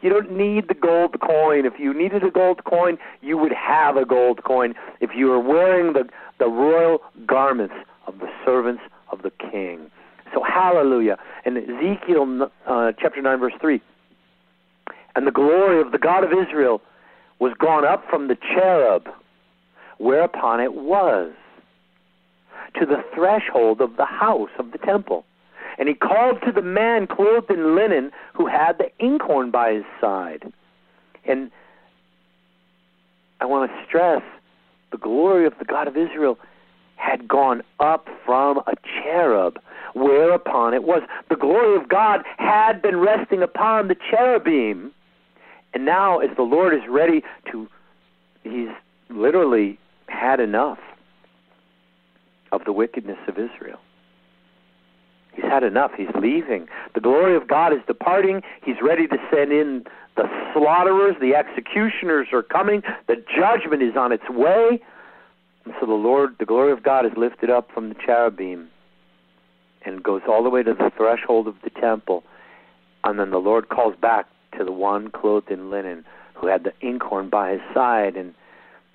[0.00, 1.64] You don't need the gold coin.
[1.64, 5.40] If you needed a gold coin, you would have a gold coin if you were
[5.40, 6.08] wearing the
[6.38, 7.74] the royal garments
[8.08, 8.82] of the servants
[9.12, 9.90] of the king.
[10.32, 11.18] So hallelujah.
[11.44, 13.80] And Ezekiel uh, chapter 9 verse 3.
[15.14, 16.80] And the glory of the God of Israel
[17.38, 19.08] was gone up from the cherub
[19.98, 21.32] whereupon it was
[22.78, 25.24] to the threshold of the house of the temple.
[25.78, 29.84] And he called to the man clothed in linen who had the inkhorn by his
[30.00, 30.52] side.
[31.24, 31.50] And
[33.40, 34.22] I want to stress
[34.90, 36.38] the glory of the God of Israel
[36.96, 39.58] had gone up from a cherub
[39.94, 41.02] whereupon it was.
[41.28, 44.92] The glory of God had been resting upon the cherubim.
[45.74, 47.68] And now, as the Lord is ready to,
[48.44, 48.68] he's
[49.08, 49.78] literally
[50.08, 50.78] had enough
[52.50, 53.80] of the wickedness of Israel.
[55.34, 55.92] He's had enough.
[55.96, 56.66] He's leaving.
[56.94, 58.42] The glory of God is departing.
[58.62, 59.84] He's ready to send in
[60.16, 61.16] the slaughterers.
[61.20, 62.82] The executioners are coming.
[63.08, 64.78] The judgment is on its way.
[65.64, 68.68] And so the Lord, the glory of God is lifted up from the cherubim
[69.84, 72.24] and goes all the way to the threshold of the temple.
[73.04, 74.26] And then the Lord calls back
[74.58, 78.16] to the one clothed in linen who had the inkhorn by his side.
[78.16, 78.34] And,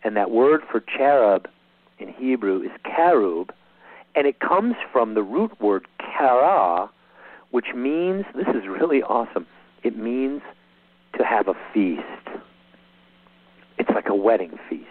[0.04, 1.48] and that word for cherub
[2.00, 3.50] in Hebrew is karub,
[4.16, 6.90] and it comes from the root word kara,
[7.52, 9.48] which means, this is really awesome,
[9.84, 10.42] it means
[11.18, 12.02] to have a feast.
[13.78, 14.84] It's like a wedding feast.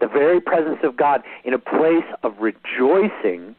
[0.00, 3.54] The very presence of God in a place of rejoicing.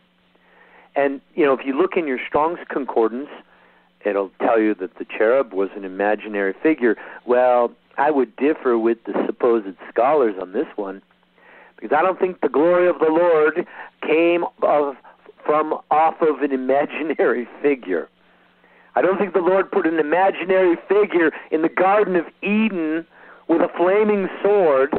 [0.96, 3.30] And, you know, if you look in your Strong's Concordance,
[4.06, 6.96] it'll tell you that the cherub was an imaginary figure.
[7.26, 11.02] Well, I would differ with the supposed scholars on this one
[11.76, 13.68] because I don't think the glory of the Lord
[14.02, 14.96] came of
[15.46, 18.10] from off of an imaginary figure.
[18.96, 23.06] I don't think the Lord put an imaginary figure in the Garden of Eden
[23.48, 24.92] with a flaming sword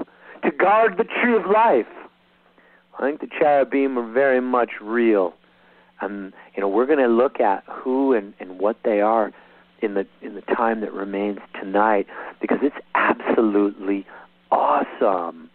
[0.43, 1.87] to guard the tree of life.
[2.99, 5.35] I think the cherubim are very much real.
[6.01, 9.33] And you know, we're going to look at who and, and what they are
[9.81, 12.07] in the in the time that remains tonight
[12.41, 14.07] because it's absolutely
[14.51, 15.51] awesome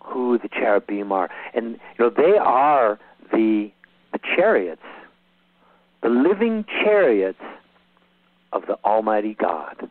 [0.00, 1.30] who the cherubim are.
[1.54, 2.98] And you know, they are
[3.32, 3.70] the
[4.12, 4.82] the chariots,
[6.02, 7.40] the living chariots
[8.52, 9.90] of the Almighty God.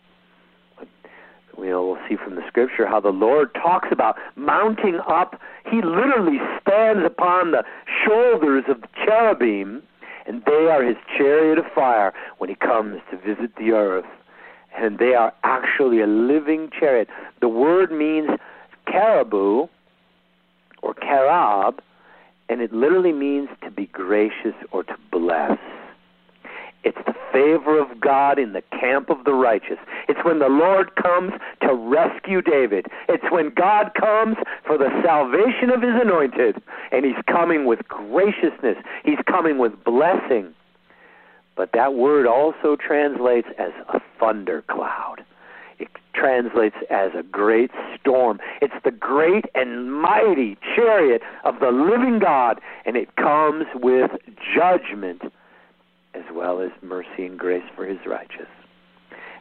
[1.58, 5.40] You know, we'll see from the scripture how the Lord talks about mounting up.
[5.70, 7.64] He literally stands upon the
[8.06, 9.84] shoulders of the cherubim,
[10.26, 14.06] and they are his chariot of fire when he comes to visit the earth.
[14.78, 17.10] And they are actually a living chariot.
[17.42, 18.30] The word means
[18.88, 19.68] caribou,
[20.82, 21.80] or karab,
[22.50, 25.58] and it literally means to be gracious or to bless.
[26.84, 29.78] It's the favor of God in the camp of the righteous.
[30.08, 32.88] It's when the Lord comes to rescue David.
[33.08, 36.62] It's when God comes for the salvation of his anointed.
[36.92, 40.54] And he's coming with graciousness, he's coming with blessing.
[41.56, 45.24] But that word also translates as a thundercloud
[45.82, 48.40] it translates as a great storm.
[48.62, 54.12] It's the great and mighty chariot of the living God, and it comes with
[54.56, 55.24] judgment
[56.14, 58.48] as well as mercy and grace for his righteous.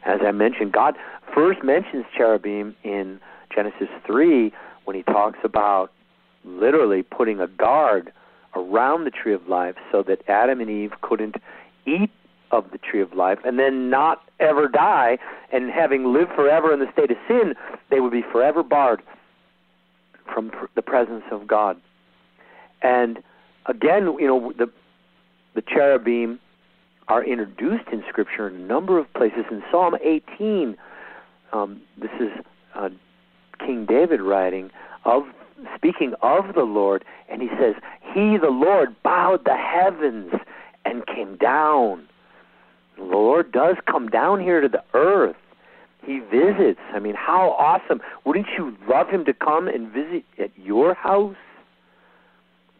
[0.05, 0.95] As I mentioned, God
[1.33, 3.19] first mentions cherubim in
[3.53, 4.51] Genesis 3
[4.85, 5.91] when he talks about
[6.43, 8.11] literally putting a guard
[8.55, 11.35] around the tree of life so that Adam and Eve couldn't
[11.85, 12.09] eat
[12.51, 15.17] of the tree of life and then not ever die
[15.53, 17.53] and having lived forever in the state of sin
[17.89, 19.01] they would be forever barred
[20.33, 21.79] from pr- the presence of God
[22.81, 23.23] and
[23.67, 24.69] again you know the
[25.55, 26.39] the cherubim
[27.11, 30.77] are introduced in scripture in a number of places in Psalm 18
[31.53, 32.29] um, this is
[32.75, 32.89] uh,
[33.59, 34.71] King David writing
[35.05, 35.23] of
[35.75, 37.75] speaking of the Lord and he says
[38.13, 40.31] he the Lord bowed the heavens
[40.85, 42.07] and came down
[43.01, 45.35] the Lord does come down here to the earth.
[46.05, 46.79] He visits.
[46.93, 48.01] I mean, how awesome.
[48.25, 51.35] Wouldn't you love him to come and visit at your house?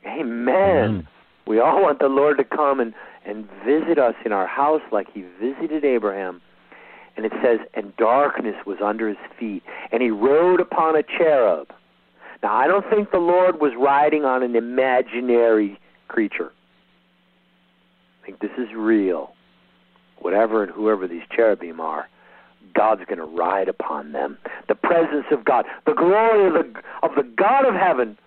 [0.05, 1.03] Amen.
[1.03, 1.07] Mm.
[1.45, 2.93] We all want the Lord to come and,
[3.25, 6.41] and visit us in our house like he visited Abraham.
[7.17, 11.67] And it says, and darkness was under his feet, and he rode upon a cherub.
[12.41, 16.51] Now, I don't think the Lord was riding on an imaginary creature.
[18.21, 19.33] I think this is real
[20.21, 22.07] whatever and whoever these cherubim are,
[22.73, 24.37] God's going to ride upon them.
[24.67, 28.17] The presence of God, the glory of the of the God of heaven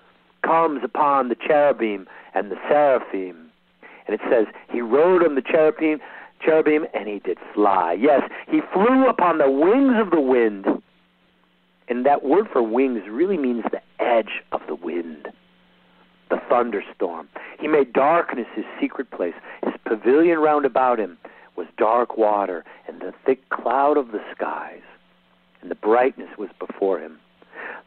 [0.42, 3.43] comes upon the cherubim and the seraphim.
[4.06, 6.00] And it says he rode on the cherubim
[6.44, 7.96] cherubim and he did fly.
[7.98, 10.66] Yes, he flew upon the wings of the wind.
[11.88, 15.28] And that word for wings really means the edge of the wind,
[16.30, 17.28] the thunderstorm.
[17.60, 19.34] He made darkness his secret place,
[19.64, 21.18] his pavilion round about him
[21.56, 24.82] was dark water and the thick cloud of the skies,
[25.60, 27.18] and the brightness was before him.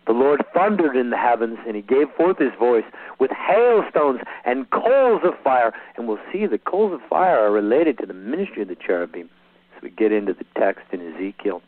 [0.05, 2.85] The Lord thundered in the heavens, and he gave forth his voice
[3.19, 5.73] with hailstones and coals of fire.
[5.97, 9.29] And we'll see the coals of fire are related to the ministry of the cherubim
[9.75, 11.61] as we get into the text in Ezekiel.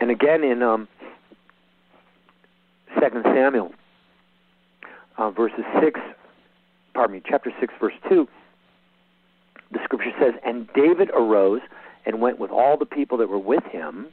[0.00, 0.88] And again in um,
[3.00, 3.72] 2 Samuel,
[5.16, 6.00] uh, verses 6,
[6.94, 8.28] pardon me, chapter 6, verse 2,
[9.72, 11.60] the scripture says, And David arose
[12.06, 14.08] and went with all the people that were with him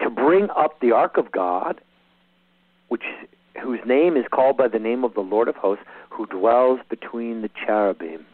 [0.00, 1.80] to bring up the ark of God,
[2.88, 3.02] which
[3.62, 7.42] whose name is called by the name of the Lord of hosts, who dwells between
[7.42, 8.26] the cherubim.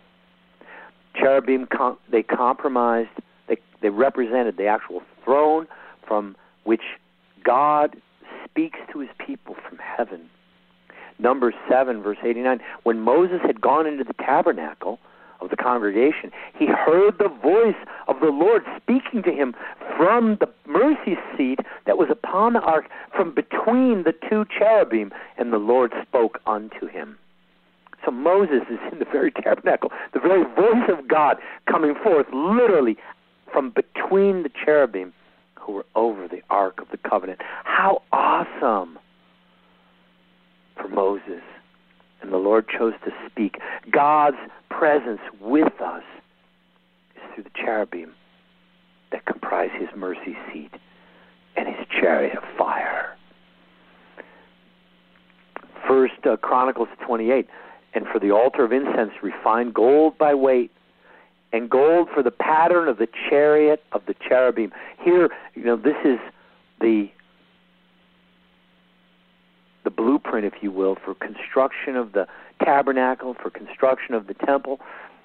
[1.14, 1.68] Cherubim
[2.10, 3.10] they compromised
[3.48, 5.66] they they represented the actual throne
[6.06, 6.82] from which
[7.44, 7.96] God
[8.44, 10.28] speaks to his people from heaven.
[11.18, 14.98] Numbers 7 verse 89 when Moses had gone into the tabernacle
[15.40, 17.76] of the congregation, he heard the voice
[18.08, 19.54] of the Lord speaking to him
[19.96, 20.48] from the
[20.92, 25.92] mercy seat that was upon the ark, from between the two cherubim, and the Lord
[26.06, 27.18] spoke unto him.
[28.04, 31.36] So Moses is in the very tabernacle, the very voice of God
[31.70, 32.96] coming forth literally
[33.52, 35.12] from between the cherubim
[35.54, 37.40] who were over the ark of the covenant.
[37.64, 38.98] How awesome
[40.76, 41.42] for Moses
[42.20, 43.58] and the Lord chose to speak.
[43.90, 44.36] God's
[44.68, 46.02] presence with us
[47.14, 48.14] is through the cherubim
[49.12, 50.72] that comprise his mercy seat
[51.56, 53.16] and his chariot of fire.
[55.86, 57.46] First uh, Chronicles 28,
[57.94, 60.70] and for the altar of incense, refined gold by weight,
[61.52, 64.72] and gold for the pattern of the chariot of the cherubim.
[65.02, 66.18] Here, you know, this is
[66.80, 67.10] the
[69.84, 72.28] the blueprint, if you will, for construction of the
[72.64, 74.78] tabernacle, for construction of the temple.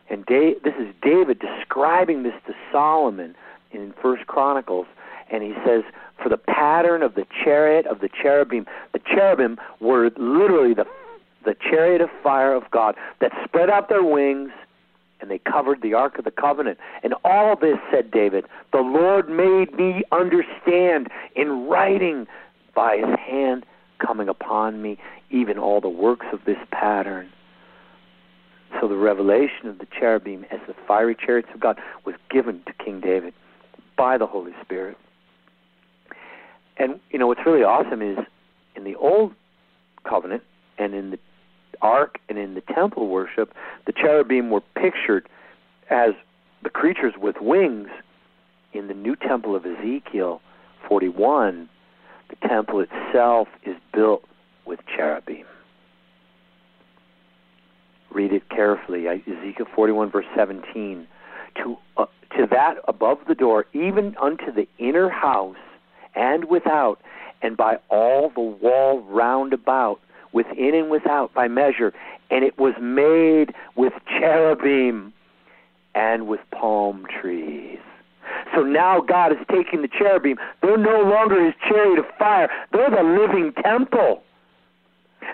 [0.09, 3.35] And da- this is David describing this to Solomon
[3.71, 4.87] in First Chronicles,
[5.29, 5.83] and he says,
[6.21, 10.87] "For the pattern of the chariot of the cherubim, the cherubim were literally the
[11.43, 14.51] the chariot of fire of God that spread out their wings."
[15.19, 16.77] and they covered the Ark of the Covenant.
[17.03, 22.27] And all this, said David, the Lord made me understand in writing
[22.75, 23.65] by his hand
[23.99, 24.97] coming upon me,
[25.31, 27.29] even all the works of this pattern.
[28.79, 32.73] So the revelation of the cherubim as the fiery chariots of God was given to
[32.73, 33.33] King David
[33.97, 34.97] by the Holy Spirit.
[36.77, 38.17] And you know what's really awesome is
[38.75, 39.33] in the old
[40.07, 40.43] covenant
[40.77, 41.19] and in the
[41.81, 43.53] ark and in the temple worship,
[43.85, 45.27] the cherubim were pictured
[45.89, 46.11] as
[46.63, 47.89] the creatures with wings
[48.73, 50.41] in the new temple of Ezekiel
[50.87, 51.67] 41
[52.29, 54.23] the temple itself is built
[54.65, 55.45] with cherubim.
[58.11, 59.07] Read it carefully.
[59.07, 61.07] Ezekiel 41, verse 17.
[61.63, 62.05] To, uh,
[62.37, 65.57] to that above the door, even unto the inner house
[66.15, 66.99] and without,
[67.41, 69.99] and by all the wall round about,
[70.33, 71.93] within and without, by measure.
[72.29, 75.13] And it was made with cherubim
[75.95, 77.79] and with palm trees.
[78.53, 80.37] so now God is taking the cherubim.
[80.61, 82.49] They're no longer his chariot of fire.
[82.71, 84.23] They're the living temple.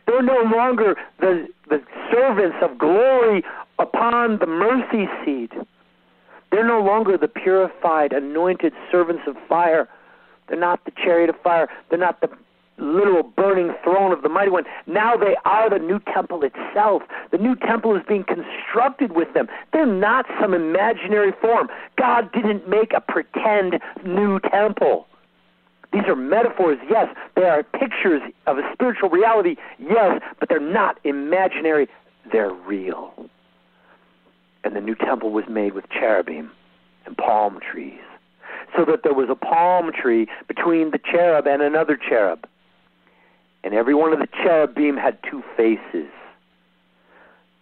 [0.07, 3.43] They're no longer the, the servants of glory
[3.79, 5.51] upon the mercy seat.
[6.53, 9.89] They're no longer the purified, anointed servants of fire.
[10.47, 11.67] They're not the chariot of fire.
[11.89, 12.29] They're not the
[12.77, 14.65] literal burning throne of the mighty one.
[14.85, 17.01] Now they are the new temple itself.
[17.31, 19.47] The new temple is being constructed with them.
[19.71, 21.69] They're not some imaginary form.
[21.97, 25.07] God didn't make a pretend new temple.
[25.91, 27.07] These are metaphors, yes.
[27.35, 31.87] They are pictures of a spiritual reality, yes, but they're not imaginary.
[32.31, 33.11] They're real.
[34.63, 36.51] And the new temple was made with cherubim
[37.05, 37.99] and palm trees,
[38.75, 42.47] so that there was a palm tree between the cherub and another cherub.
[43.63, 46.09] And every one of the cherubim had two faces.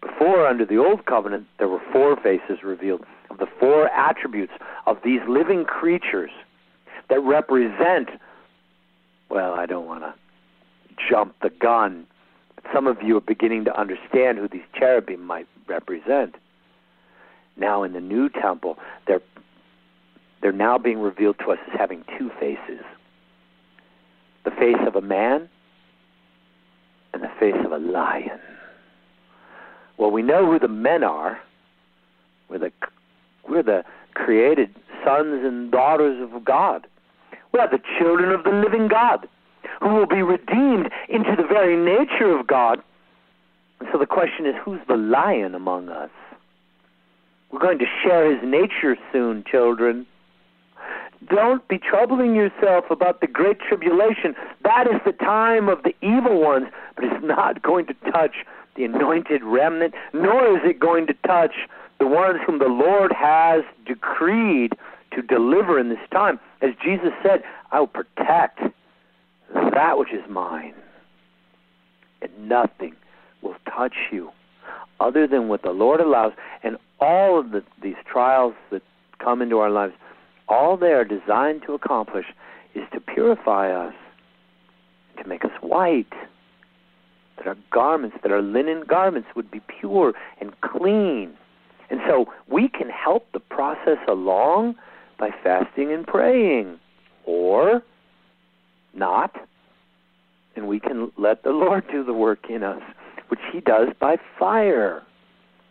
[0.02, 4.54] Before, under the Old Covenant, there were four faces revealed of the four attributes
[4.88, 6.32] of these living creatures
[7.10, 8.10] that represent,
[9.30, 10.14] well, I don't want to
[11.10, 12.06] jump the gun.
[12.74, 16.36] Some of you are beginning to understand who these cherubim might represent.
[17.62, 19.22] Now, in the new temple, they're,
[20.42, 22.84] they're now being revealed to us as having two faces
[24.44, 25.48] the face of a man
[27.14, 28.40] and the face of a lion.
[30.00, 31.40] Well, we know who the men are.
[32.50, 32.72] We're the,
[33.48, 33.84] we're the
[34.16, 34.74] created
[35.06, 36.88] sons and daughters of God.
[37.54, 39.28] We are the children of the living God
[39.80, 42.82] who will be redeemed into the very nature of God.
[43.80, 46.10] And so the question is who's the lion among us?
[47.52, 50.06] We're going to share his nature soon, children.
[51.30, 54.36] Don't be troubling yourself about the great tribulation.
[54.64, 58.38] That is the time of the evil ones, but it's not going to touch
[58.76, 61.54] the anointed remnant, nor is it going to touch
[62.00, 64.74] the ones whom the Lord has decreed
[65.14, 66.40] to deliver in this time.
[66.62, 68.60] As Jesus said, I will protect
[69.54, 70.74] that which is mine,
[72.22, 72.96] and nothing
[73.42, 74.32] will touch you
[75.00, 76.34] other than what the Lord allows.
[76.64, 78.84] And all of the, these trials that
[79.20, 79.94] come into our lives,
[80.48, 82.28] all they are designed to accomplish
[82.76, 83.94] is to purify us,
[85.22, 86.14] to make us white,
[87.38, 91.34] that our garments, that our linen garments would be pure and clean.
[91.90, 94.76] And so we can help the process along
[95.18, 96.80] by fasting and praying,
[97.26, 97.84] or
[98.94, 99.36] not,
[100.56, 102.82] and we can let the Lord do the work in us,
[103.30, 105.02] which He does by fire.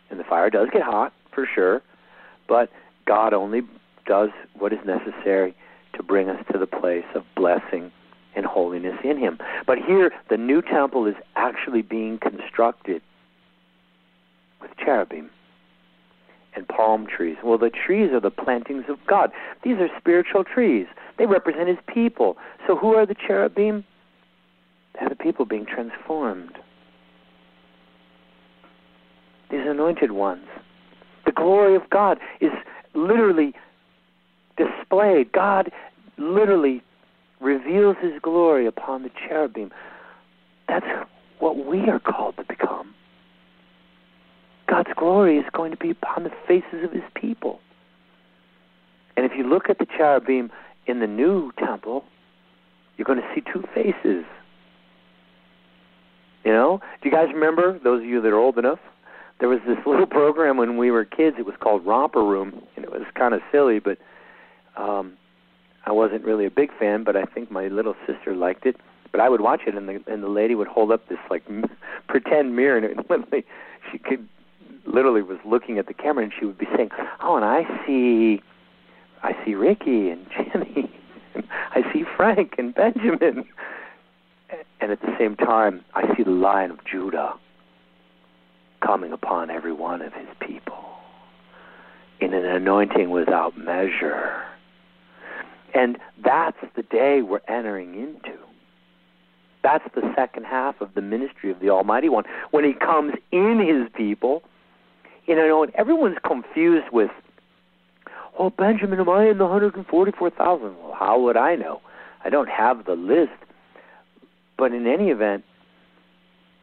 [0.09, 1.81] And the fire does get hot, for sure,
[2.47, 2.69] but
[3.05, 3.61] God only
[4.05, 5.55] does what is necessary
[5.93, 7.91] to bring us to the place of blessing
[8.35, 9.39] and holiness in Him.
[9.65, 13.01] But here, the new temple is actually being constructed
[14.61, 15.29] with cherubim
[16.55, 17.37] and palm trees.
[17.43, 19.31] Well, the trees are the plantings of God.
[19.63, 20.87] These are spiritual trees.
[21.17, 22.37] They represent His people.
[22.67, 23.83] So, who are the cherubim?
[24.93, 26.57] They're the people being transformed.
[29.49, 30.47] These anointed ones.
[31.31, 32.51] The glory of God is
[32.93, 33.53] literally
[34.57, 35.31] displayed.
[35.31, 35.71] God
[36.17, 36.83] literally
[37.39, 39.71] reveals His glory upon the cherubim.
[40.67, 40.85] That's
[41.39, 42.93] what we are called to become.
[44.67, 47.61] God's glory is going to be upon the faces of his people.
[49.15, 50.51] And if you look at the cherubim
[50.85, 52.03] in the new temple,
[52.97, 54.25] you're going to see two faces.
[56.43, 56.81] You know?
[57.01, 58.79] Do you guys remember, those of you that are old enough?
[59.41, 61.35] There was this little program when we were kids.
[61.37, 63.97] It was called Romper Room, and it was kind of silly, but
[64.77, 65.17] um,
[65.85, 67.03] I wasn't really a big fan.
[67.03, 68.77] But I think my little sister liked it.
[69.11, 71.43] But I would watch it, and the and the lady would hold up this like
[71.49, 71.69] m-
[72.07, 73.43] pretend mirror, and it, literally
[73.91, 74.25] she could
[74.85, 78.41] literally was looking at the camera and she would be saying, "Oh, and I see,
[79.23, 80.89] I see Ricky and Jimmy,
[81.35, 83.45] and I see Frank and Benjamin."
[84.81, 87.33] And at the same time, I see the Lion of Judah
[88.85, 90.83] coming upon every one of his people
[92.19, 94.43] in an anointing without measure.
[95.73, 98.37] And that's the day we're entering into.
[99.63, 102.25] That's the second half of the ministry of the Almighty One.
[102.49, 104.43] When He comes in His people
[105.25, 107.11] you know, and everyone's confused with,
[108.37, 110.63] well, Benjamin, am I in the 144,000?
[110.63, 111.81] Well, how would I know?
[112.23, 113.31] I don't have the list.
[114.57, 115.43] But in any event,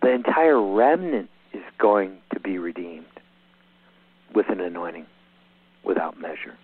[0.02, 3.06] the entire remnant is going to be redeemed
[4.34, 5.06] with an anointing
[5.84, 6.56] without measure.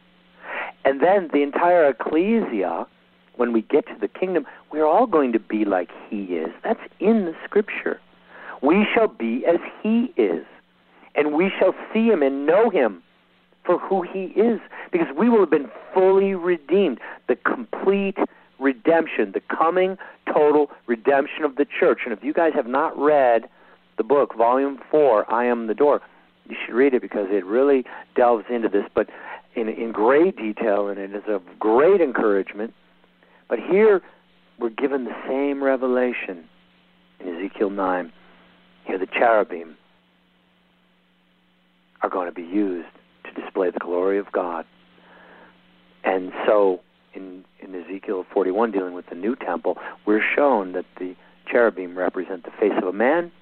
[0.84, 2.86] And then the entire ecclesia,
[3.36, 6.50] when we get to the kingdom, we're all going to be like he is.
[6.62, 8.00] That's in the scripture.
[8.62, 10.44] We shall be as he is
[11.14, 13.02] and we shall see him and know him
[13.64, 14.60] for who he is
[14.92, 16.98] because we will have been fully redeemed.
[17.28, 18.18] The complete
[18.58, 19.96] redemption, the coming
[20.32, 22.00] total redemption of the church.
[22.04, 23.48] And if you guys have not read
[23.96, 26.02] the book, Volume 4, I Am the Door,
[26.48, 27.84] you should read it because it really
[28.14, 29.08] delves into this, but
[29.54, 32.74] in, in great detail, and it is of great encouragement.
[33.48, 34.02] But here,
[34.58, 36.44] we're given the same revelation
[37.20, 38.12] in Ezekiel 9.
[38.84, 39.76] Here, the cherubim
[42.02, 42.88] are going to be used
[43.24, 44.66] to display the glory of God.
[46.04, 46.80] And so,
[47.14, 51.14] in, in Ezekiel 41, dealing with the new temple, we're shown that the
[51.50, 53.32] cherubim represent the face of a man,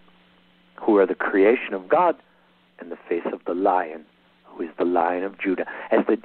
[0.82, 2.16] who are the creation of God,
[2.78, 4.04] and the face of the lion,
[4.44, 5.64] who is the lion of Judah.
[5.92, 6.18] As the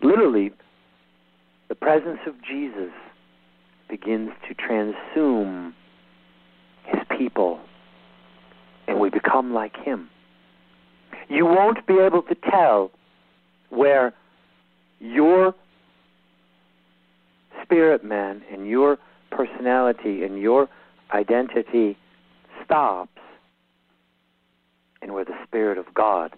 [0.00, 0.52] literally,
[1.68, 2.92] the presence of Jesus
[3.88, 5.74] begins to transsume
[6.84, 7.60] his people,
[8.86, 10.08] and we become like him.
[11.28, 12.90] You won't be able to tell
[13.70, 14.12] where
[15.00, 15.54] your
[17.62, 18.98] spirit man and your
[19.30, 20.68] personality and your
[21.12, 21.96] identity
[22.64, 23.21] stops
[25.12, 26.32] where the Spirit of God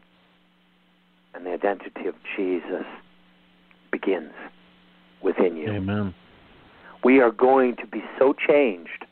[1.35, 2.85] and the identity of Jesus
[3.91, 4.33] begins
[5.23, 5.71] within you.
[5.71, 6.15] Amen.
[7.03, 9.05] We are going to be so changed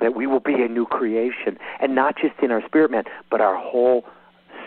[0.00, 3.40] that we will be a new creation, and not just in our spirit man, but
[3.40, 4.04] our whole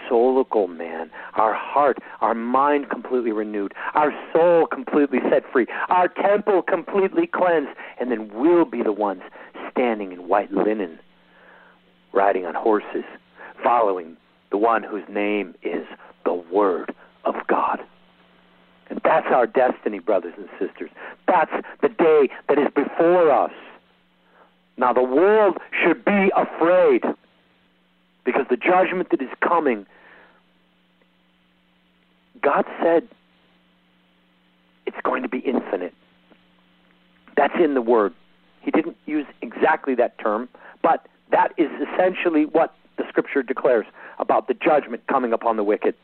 [0.09, 6.62] soulical man, our heart, our mind completely renewed, our soul completely set free, our temple
[6.62, 9.22] completely cleansed, and then we'll be the ones
[9.72, 10.99] standing in white linen,
[12.14, 13.03] riding on horses,
[13.64, 14.18] following
[14.49, 15.86] the one whose name is
[16.26, 16.93] the Word
[17.26, 17.80] of God.
[18.89, 20.89] And that's our destiny, brothers and sisters.
[21.28, 21.51] That's
[21.82, 23.53] the day that is before us.
[24.78, 27.03] Now, the world should be afraid
[28.26, 29.86] because the judgment that is coming,
[32.41, 33.07] God said
[34.86, 35.93] it's going to be infinite.
[37.38, 38.14] That's in the Word.
[38.62, 40.49] He didn't use exactly that term,
[40.82, 43.86] but that is essentially what the Scripture declares
[44.19, 45.95] about the judgment coming upon the wicked.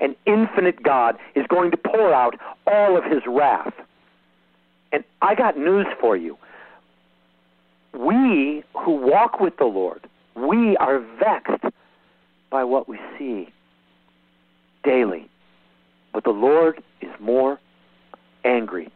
[0.00, 2.34] An infinite God is going to pour out
[2.66, 3.74] all of his wrath.
[4.92, 6.38] And I got news for you
[7.92, 11.64] we who walk with the Lord, we are vexed
[12.50, 13.48] by what we see
[14.84, 15.28] daily.
[16.12, 17.60] But the Lord is more
[18.44, 18.90] angry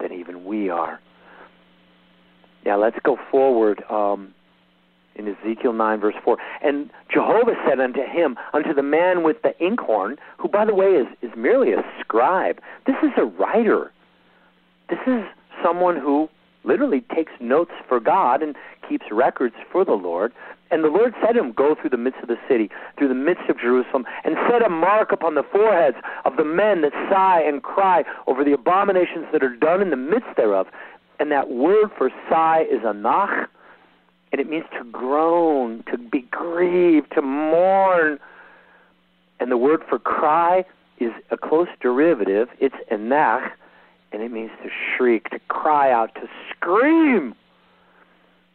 [0.00, 1.00] than even we are.
[2.64, 4.34] Now let's go forward um,
[5.16, 6.36] in Ezekiel 9, verse 4.
[6.62, 10.86] And Jehovah said unto him, unto the man with the inkhorn, who, by the way,
[10.86, 12.60] is, is merely a scribe.
[12.86, 13.92] This is a writer.
[14.88, 15.22] This is
[15.62, 16.28] someone who
[16.64, 18.56] literally takes notes for God and
[18.88, 20.32] keeps records for the Lord.
[20.70, 23.14] And the Lord said to him, Go through the midst of the city, through the
[23.14, 27.42] midst of Jerusalem, and set a mark upon the foreheads of the men that sigh
[27.42, 30.66] and cry over the abominations that are done in the midst thereof.
[31.20, 33.46] And that word for sigh is anach,
[34.34, 38.18] and it means to groan, to be grieved, to mourn.
[39.38, 40.64] And the word for cry
[40.98, 42.48] is a close derivative.
[42.58, 43.48] It's enach,
[44.10, 47.36] and it means to shriek, to cry out, to scream.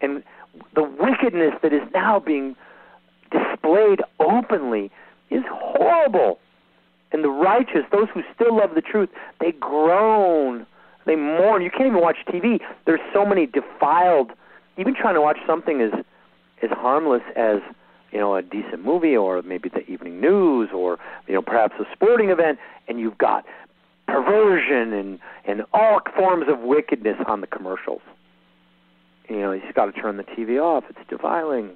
[0.02, 0.22] And
[0.76, 2.58] the wickedness that is now being
[3.32, 4.92] displayed openly
[5.30, 6.40] is horrible.
[7.14, 9.08] And the righteous, those who still love the truth,
[9.40, 10.66] they groan,
[11.06, 11.62] they mourn.
[11.62, 12.60] You can't even watch TV.
[12.86, 14.32] There's so many defiled.
[14.80, 15.92] Even trying to watch something as
[16.62, 17.58] as harmless as
[18.12, 21.86] you know a decent movie or maybe the evening news or you know perhaps a
[21.94, 23.46] sporting event, and you've got
[24.08, 28.02] perversion and and all forms of wickedness on the commercials.
[29.30, 30.86] You know, you just got to turn the TV off.
[30.90, 31.72] It's defiling.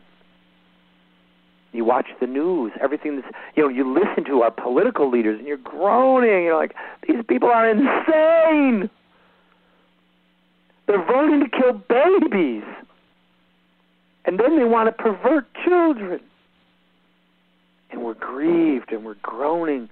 [1.71, 5.47] You watch the news, everything that's you know, you listen to our political leaders and
[5.47, 6.75] you're groaning, you're like,
[7.07, 8.89] these people are insane.
[10.87, 12.63] They're voting to kill babies.
[14.25, 16.19] And then they want to pervert children.
[17.91, 19.89] And we're grieved and we're groaning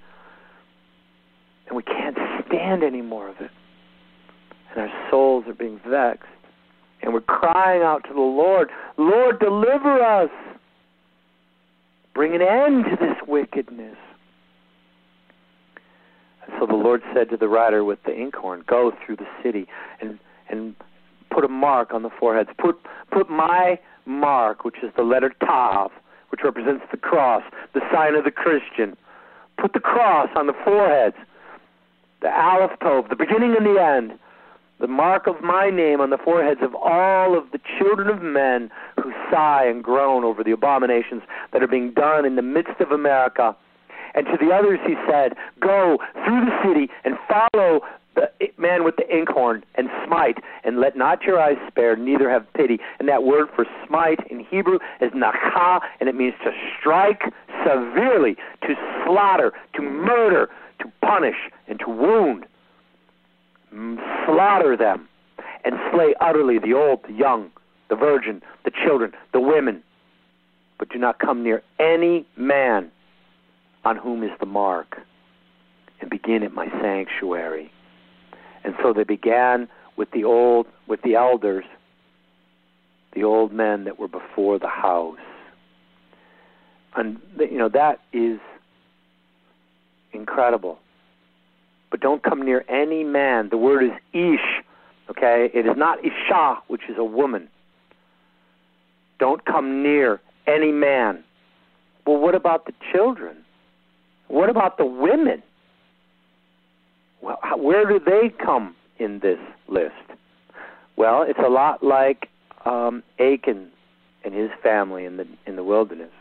[1.68, 3.50] and we can't stand any more of it.
[4.72, 6.28] And our souls are being vexed.
[7.02, 10.30] And we're crying out to the Lord, Lord, deliver us.
[12.14, 13.96] Bring an end to this wickedness.
[16.44, 19.68] And so the Lord said to the rider with the inkhorn, Go through the city
[20.02, 20.20] and
[20.50, 20.76] and
[21.32, 22.50] put a mark on the foreheads.
[22.58, 22.76] Put
[23.12, 25.92] put my mark, which is the letter Tav,
[26.30, 27.44] which represents the cross,
[27.74, 28.96] the sign of the Christian.
[29.58, 31.16] Put the cross on the foreheads
[32.22, 34.18] the Aleph Tov, the beginning and the end,
[34.80, 38.72] the mark of my name on the foreheads of all of the children of men
[39.02, 42.92] who sigh and groan over the abominations that are being done in the midst of
[42.92, 43.56] America.
[44.14, 47.82] And to the others he said, Go through the city and follow
[48.16, 52.46] the man with the inkhorn and smite, and let not your eyes spare, neither have
[52.54, 52.80] pity.
[53.00, 57.24] And that word for smite in Hebrew is nakha, and it means to strike
[57.66, 60.50] severely, to slaughter, to murder,
[60.80, 62.46] to punish, and to wound.
[64.26, 65.08] Slaughter them
[65.64, 67.52] and slay utterly the old, the young,
[67.90, 69.82] the virgin, the children, the women.
[70.78, 72.92] But do not come near any man
[73.86, 75.00] on whom is the mark,
[76.02, 77.72] and begin at my sanctuary.
[78.64, 81.66] And so they began with the old, with the elders,
[83.14, 85.18] the old men that were before the house.
[86.96, 88.40] And you know that is
[90.14, 90.80] incredible.
[91.90, 93.50] But don't come near any man.
[93.50, 94.64] The word is ish,
[95.10, 95.50] okay?
[95.54, 97.50] It is not isha, which is a woman.
[99.20, 101.24] Don't come near any man.
[102.06, 103.38] Well, what about the children?
[104.28, 105.44] What about the women?
[107.22, 109.94] Well, where do they come in this list?
[110.98, 112.30] Well, it's a lot like
[112.66, 113.70] um, Achan
[114.24, 116.12] and his family in the in the wilderness.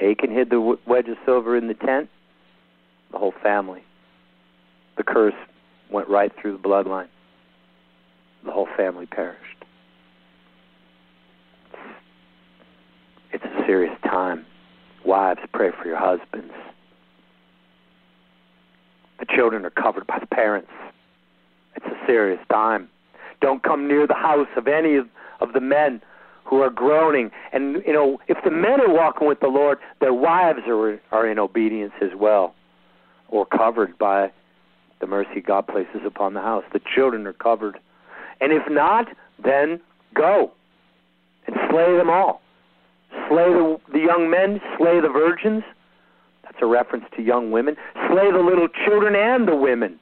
[0.00, 2.10] Achan hid the wedge of silver in the tent.
[3.12, 3.82] The whole family.
[4.96, 5.34] The curse
[5.90, 7.08] went right through the bloodline.
[8.44, 9.40] The whole family perished.
[13.32, 14.44] It's a serious time.
[15.04, 16.52] Wives, pray for your husbands.
[19.18, 20.70] The children are covered by the parents.
[21.74, 22.88] It's a serious time.
[23.40, 25.08] Don't come near the house of any of,
[25.52, 26.00] the men
[26.44, 27.30] who are groaning.
[27.52, 31.28] And you know, if the men are walking with the Lord, their wives are are
[31.28, 32.54] in obedience as well,
[33.28, 34.32] or covered by
[35.00, 36.64] the mercy God places upon the house.
[36.72, 37.78] The children are covered,
[38.40, 39.08] and if not,
[39.42, 39.80] then
[40.14, 40.52] go
[41.46, 42.40] and slay them all.
[43.28, 45.62] Slay the, the young men, slay the virgins,
[46.56, 47.76] that's a reference to young women.
[48.08, 49.98] Slay the little children and the women.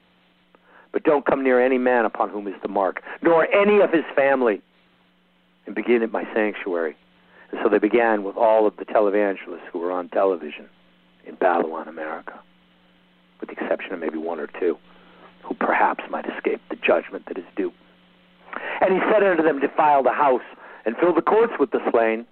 [0.93, 4.05] But don't come near any man upon whom is the mark, nor any of his
[4.15, 4.61] family,
[5.65, 6.95] and begin at my sanctuary.
[7.51, 10.69] And so they began with all of the televangelists who were on television
[11.27, 12.39] in Babylon, America,
[13.41, 14.77] with the exception of maybe one or two,
[15.43, 17.73] who perhaps might escape the judgment that is due.
[18.79, 20.41] And he said unto them, Defile the house,
[20.85, 22.25] and fill the courts with the slain,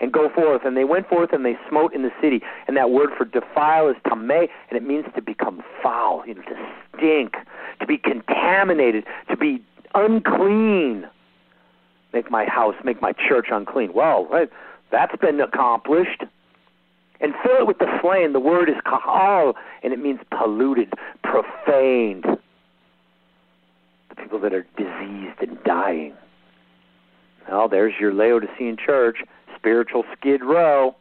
[0.00, 0.62] and go forth.
[0.64, 2.40] And they went forth and they smote in the city.
[2.66, 6.42] And that word for defile is tameh, and it means to become foul, you know,
[6.42, 7.36] to stink,
[7.80, 9.62] to be contaminated, to be
[9.94, 11.06] unclean.
[12.12, 13.92] Make my house, make my church unclean.
[13.92, 14.50] Well, right,
[14.90, 16.24] that's been accomplished.
[17.22, 18.32] And fill it with the slain.
[18.32, 22.24] The word is kahal, and it means polluted, profaned.
[24.08, 26.14] The people that are diseased and dying.
[27.46, 29.18] Well, there's your Laodicean church
[29.60, 30.96] spiritual skid row.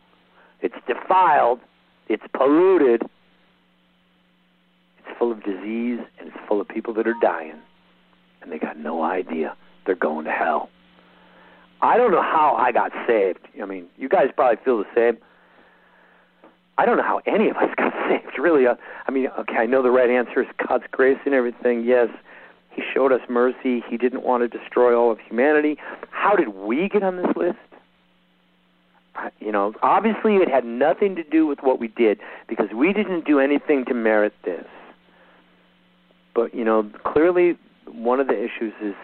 [0.61, 1.59] It's defiled.
[2.07, 3.03] It's polluted.
[4.99, 7.59] It's full of disease and it's full of people that are dying.
[8.41, 9.55] And they got no idea
[9.85, 10.69] they're going to hell.
[11.81, 13.47] I don't know how I got saved.
[13.61, 15.17] I mean, you guys probably feel the same.
[16.77, 18.67] I don't know how any of us got saved, really.
[18.67, 18.75] Uh,
[19.07, 21.83] I mean, okay, I know the right answer is God's grace and everything.
[21.83, 22.09] Yes,
[22.71, 23.83] He showed us mercy.
[23.89, 25.77] He didn't want to destroy all of humanity.
[26.11, 27.57] How did we get on this list?
[29.39, 33.25] You know, obviously it had nothing to do with what we did because we didn't
[33.25, 34.65] do anything to merit this.
[36.35, 38.95] But, you know, clearly one of the issues is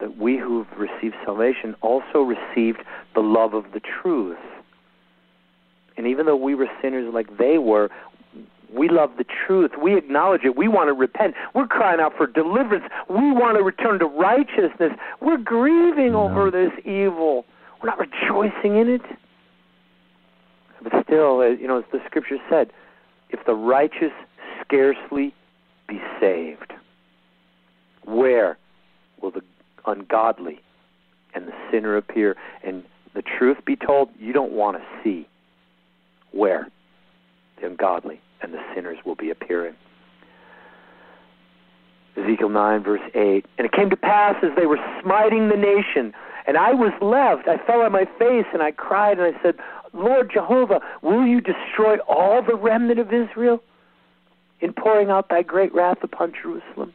[0.00, 2.78] that we who've received salvation also received
[3.14, 4.38] the love of the truth.
[5.96, 7.90] And even though we were sinners like they were,
[8.72, 9.72] we love the truth.
[9.82, 10.56] We acknowledge it.
[10.56, 11.34] We want to repent.
[11.54, 12.84] We're crying out for deliverance.
[13.08, 14.92] We want to return to righteousness.
[15.20, 16.28] We're grieving no.
[16.28, 17.44] over this evil.
[17.82, 19.02] We're not rejoicing in it.
[20.82, 22.70] But still, uh, you know, as the scripture said,
[23.30, 24.12] if the righteous
[24.62, 25.34] scarcely
[25.88, 26.72] be saved,
[28.04, 28.58] where
[29.20, 29.42] will the
[29.86, 30.60] ungodly
[31.34, 32.36] and the sinner appear?
[32.64, 32.82] And
[33.14, 35.28] the truth be told, you don't want to see
[36.32, 36.68] where
[37.60, 39.74] the ungodly and the sinners will be appearing.
[42.16, 43.44] Ezekiel 9, verse 8.
[43.58, 46.12] And it came to pass as they were smiting the nation
[46.46, 47.48] and I was left.
[47.48, 49.56] I fell on my face and I cried and I said,
[49.92, 53.62] Lord Jehovah, will you destroy all the remnant of Israel
[54.60, 56.92] in pouring out thy great wrath upon Jerusalem?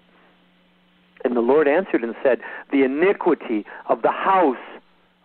[1.23, 2.39] And the Lord answered and said,
[2.71, 4.57] The iniquity of the house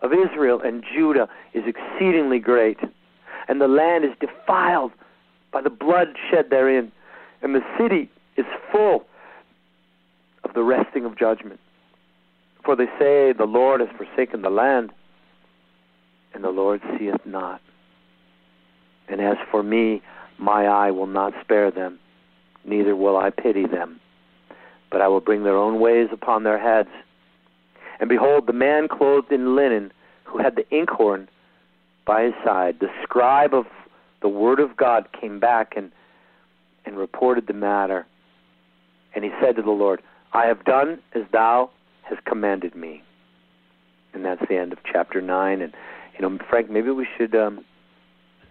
[0.01, 2.79] of Israel and Judah is exceedingly great,
[3.47, 4.91] and the land is defiled
[5.51, 6.91] by the blood shed therein,
[7.41, 9.05] and the city is full
[10.43, 11.59] of the resting of judgment.
[12.63, 14.91] For they say, The Lord has forsaken the land,
[16.33, 17.61] and the Lord seeth not.
[19.07, 20.01] And as for me,
[20.37, 21.99] My eye will not spare them,
[22.65, 23.99] neither will I pity them,
[24.89, 26.89] but I will bring their own ways upon their heads.
[27.99, 29.91] And behold, the man clothed in linen,
[30.23, 31.27] who had the inkhorn
[32.05, 33.65] by his side, the scribe of
[34.21, 35.91] the word of God, came back and,
[36.85, 38.05] and reported the matter.
[39.13, 40.01] And he said to the Lord,
[40.33, 41.69] I have done as thou
[42.03, 43.03] hast commanded me.
[44.13, 45.61] And that's the end of chapter 9.
[45.61, 45.73] And,
[46.13, 47.35] you know, Frank, maybe we should.
[47.35, 47.63] Um,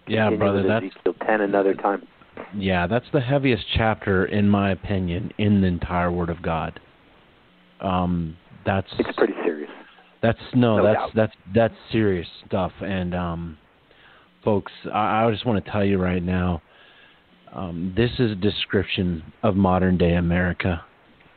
[0.06, 2.06] yeah, brother, that's Ezekiel 10 another time.
[2.56, 6.80] Yeah, that's the heaviest chapter, in my opinion, in the entire Word of God.
[7.80, 9.70] Um, that's it's pretty serious.
[10.22, 11.10] That's no, no that's doubt.
[11.14, 12.72] that's that's serious stuff.
[12.80, 13.58] And um,
[14.44, 16.62] folks, I, I just want to tell you right now,
[17.52, 20.84] um, this is a description of modern day America.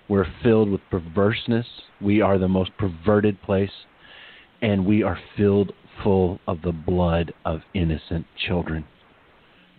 [0.10, 1.66] We're filled with perverseness.
[2.02, 3.72] We are the most perverted place,
[4.62, 5.72] and we are filled
[6.04, 8.86] full of the blood of innocent children.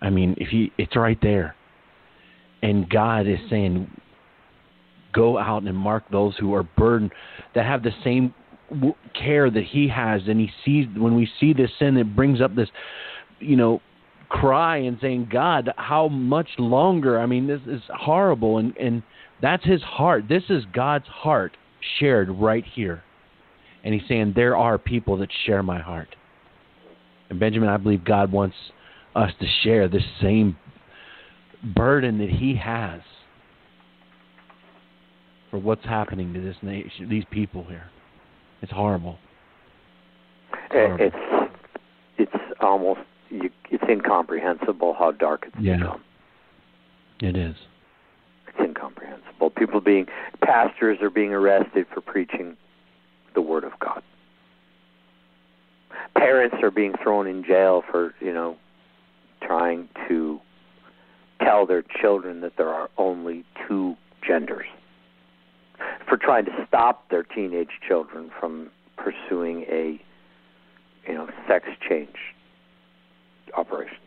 [0.01, 1.55] I mean, if you, it's right there.
[2.63, 3.91] And God is saying,
[5.13, 7.13] go out and mark those who are burdened,
[7.55, 8.35] that have the same
[9.13, 10.23] care that He has.
[10.27, 12.69] And He sees, when we see this sin, it brings up this,
[13.41, 13.81] you know,
[14.31, 17.21] cry and saying, God, how much longer?
[17.21, 18.59] I mean, this is horrible.
[18.59, 19.03] And, and
[19.45, 20.25] that's His heart.
[20.29, 21.57] This is God's heart
[21.99, 23.03] shared right here.
[23.85, 26.17] And He's saying, there are people that share my heart.
[27.29, 28.57] And Benjamin, I believe God wants
[29.15, 30.57] us to share this same
[31.75, 33.01] burden that He has
[35.51, 37.85] for what's happening to this nation, these people here.
[38.63, 39.19] It's horrible.
[40.71, 41.17] Eh, it's
[42.19, 45.77] it's, it's almost you, it's incomprehensible how dark it's yeah.
[45.77, 46.03] become.
[47.21, 47.55] It is.
[49.51, 50.07] People being
[50.43, 52.57] pastors are being arrested for preaching
[53.35, 54.03] the word of God.
[56.17, 58.57] Parents are being thrown in jail for you know
[59.43, 60.41] trying to
[61.41, 64.67] tell their children that there are only two genders.
[66.09, 70.01] For trying to stop their teenage children from pursuing a
[71.07, 72.17] you know sex change
[73.57, 73.99] operation.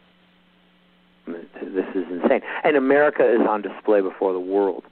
[1.26, 2.42] This is insane.
[2.64, 4.86] And America is on display before the world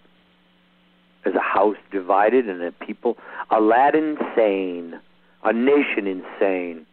[1.25, 3.17] as a house divided and a people,
[3.49, 4.99] a lad insane,
[5.43, 6.85] a nation insane,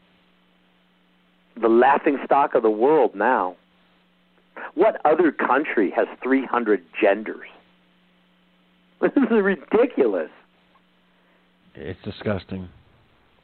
[1.61, 3.57] the laughing stock of the world now.
[4.75, 7.49] What other country has 300 genders?
[9.01, 10.31] This is ridiculous.
[11.75, 12.69] It's disgusting.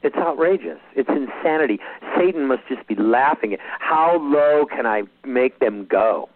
[0.03, 0.79] It's outrageous.
[0.95, 1.79] It's insanity.
[2.17, 6.29] Satan must just be laughing at how low can I make them go?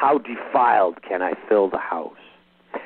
[0.00, 2.12] How defiled can I fill the house?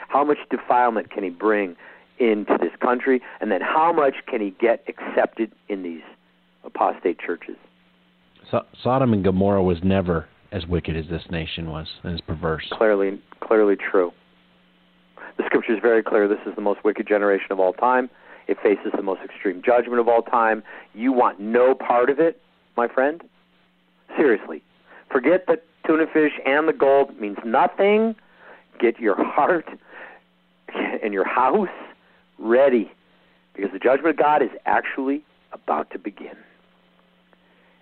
[0.08, 1.76] How much defilement can he bring
[2.18, 3.20] into this country?
[3.40, 6.02] And then how much can he get accepted in these
[6.64, 7.56] apostate churches?
[8.50, 12.66] So, Sodom and Gomorrah was never as wicked as this nation was and as perverse.
[12.72, 14.12] Clearly, clearly true.
[15.36, 16.26] The scripture is very clear.
[16.26, 18.08] This is the most wicked generation of all time.
[18.48, 20.62] It faces the most extreme judgment of all time.
[20.94, 22.40] You want no part of it,
[22.74, 23.22] my friend?
[24.16, 24.62] Seriously.
[25.10, 28.14] Forget the tuna fish and the gold means nothing.
[28.78, 29.68] Get your heart
[31.02, 31.68] and your house
[32.38, 32.90] ready
[33.54, 35.22] because the judgment of God is actually
[35.52, 36.36] about to begin.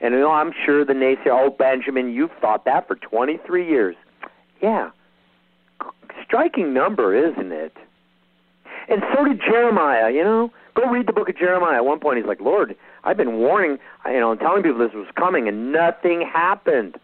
[0.01, 3.97] And you know, I'm sure the naysayer, oh, Benjamin, you've thought that for 23 years.
[4.63, 4.91] Yeah.
[6.25, 7.77] Striking number, isn't it?
[8.89, 10.51] And so did Jeremiah, you know.
[10.75, 11.77] Go read the book of Jeremiah.
[11.77, 14.95] At one point, he's like, Lord, I've been warning, you know, and telling people this
[14.95, 16.99] was coming, and nothing happened.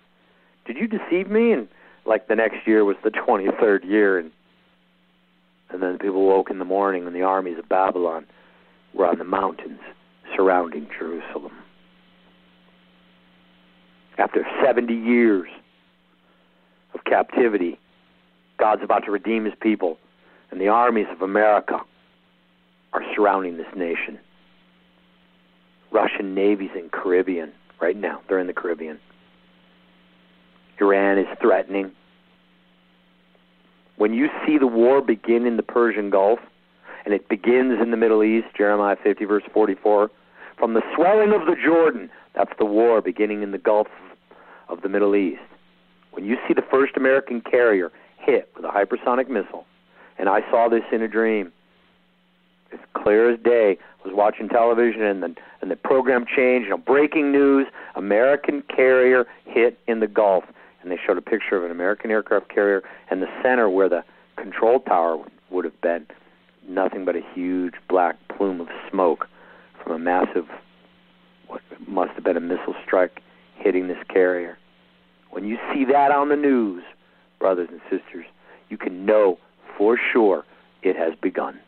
[0.67, 1.53] Did you deceive me?
[1.53, 1.69] And
[2.05, 4.31] like the next year was the 23rd year, and
[5.69, 8.25] and then people woke in the morning, and the armies of Babylon
[8.95, 9.81] were on the mountains
[10.35, 11.53] surrounding Jerusalem.
[14.17, 15.49] After 70 years
[16.95, 17.79] of captivity,
[18.59, 19.99] God's about to redeem his people,
[20.51, 21.81] and the armies of America
[22.93, 24.19] are surrounding this nation.
[25.91, 28.21] Russian navies in Caribbean right now.
[28.29, 28.99] They're in the Caribbean.
[30.81, 31.93] Iran is threatening.
[33.97, 36.39] When you see the war begin in the Persian Gulf,
[37.05, 40.11] and it begins in the Middle East, Jeremiah 50, verse 44,
[40.59, 43.89] from the swelling of the Jordan, that's the war beginning in the Gulf
[44.68, 45.43] of the Middle East.
[46.11, 49.66] When you see the first American carrier hit with a hypersonic missile,
[50.18, 51.53] and I saw this in a dream,
[52.72, 53.79] it's clear as day.
[54.05, 56.64] I was watching television, and the and the program changed.
[56.64, 60.45] You know, breaking news: American carrier hit in the Gulf,
[60.87, 62.80] and they showed a picture of an American aircraft carrier,
[63.11, 64.05] and the center where the
[64.37, 65.20] control tower
[65.51, 66.07] would have been,
[66.68, 69.26] nothing but a huge black plume of smoke
[69.82, 70.47] from a massive,
[71.49, 73.20] what must have been a missile strike
[73.57, 74.57] hitting this carrier.
[75.30, 76.84] when you see that on the news,
[77.41, 78.24] brothers and sisters,
[78.68, 79.39] you can know
[79.76, 80.45] for sure
[80.84, 81.59] it has begun.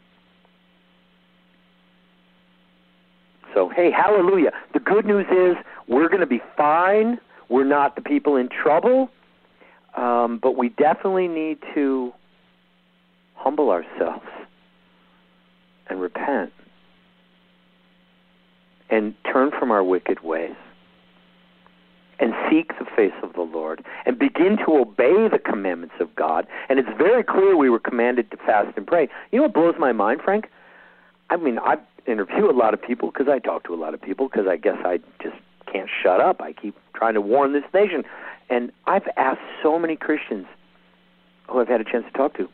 [3.52, 4.52] So, hey, hallelujah.
[4.74, 5.56] The good news is
[5.88, 7.18] we're going to be fine.
[7.48, 9.10] We're not the people in trouble.
[9.96, 12.12] Um, but we definitely need to
[13.34, 14.26] humble ourselves
[15.88, 16.52] and repent
[18.90, 20.54] and turn from our wicked ways
[22.20, 26.46] and seek the face of the Lord and begin to obey the commandments of God.
[26.68, 29.08] And it's very clear we were commanded to fast and pray.
[29.30, 30.48] You know what blows my mind, Frank?
[31.30, 31.76] I mean, I
[32.06, 34.56] interview a lot of people because I talk to a lot of people because I
[34.56, 35.36] guess I just
[35.70, 36.40] can't shut up.
[36.40, 38.04] I keep trying to warn this nation.
[38.50, 40.46] And I've asked so many Christians
[41.48, 42.48] who I've had a chance to talk to,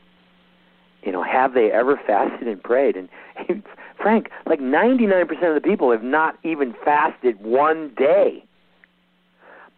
[1.03, 2.97] you know, have they ever fasted and prayed?
[2.97, 3.09] And,
[3.49, 3.62] and
[4.01, 8.45] Frank, like 99% of the people have not even fasted one day.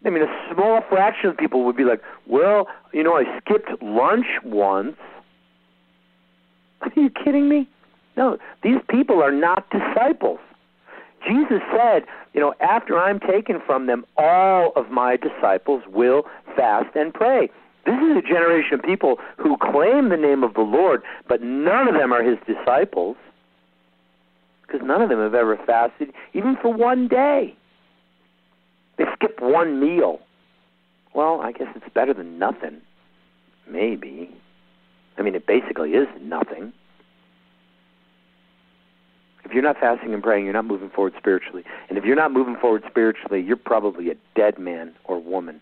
[0.05, 3.81] I mean, a small fraction of people would be like, well, you know, I skipped
[3.81, 4.95] lunch once.
[6.81, 7.67] Are you kidding me?
[8.15, 10.39] No, these people are not disciples.
[11.25, 12.03] Jesus said,
[12.33, 16.23] you know, after I'm taken from them, all of my disciples will
[16.55, 17.49] fast and pray.
[17.85, 21.87] This is a generation of people who claim the name of the Lord, but none
[21.87, 23.15] of them are his disciples
[24.61, 27.55] because none of them have ever fasted, even for one day.
[28.97, 30.19] They skip one meal.
[31.13, 32.81] Well, I guess it's better than nothing.
[33.69, 34.29] Maybe.
[35.17, 36.73] I mean, it basically is nothing.
[39.47, 41.63] If you're not fasting and praying, you're not moving forward spiritually.
[41.87, 45.61] And if you're not moving forward spiritually, you're probably a dead man or woman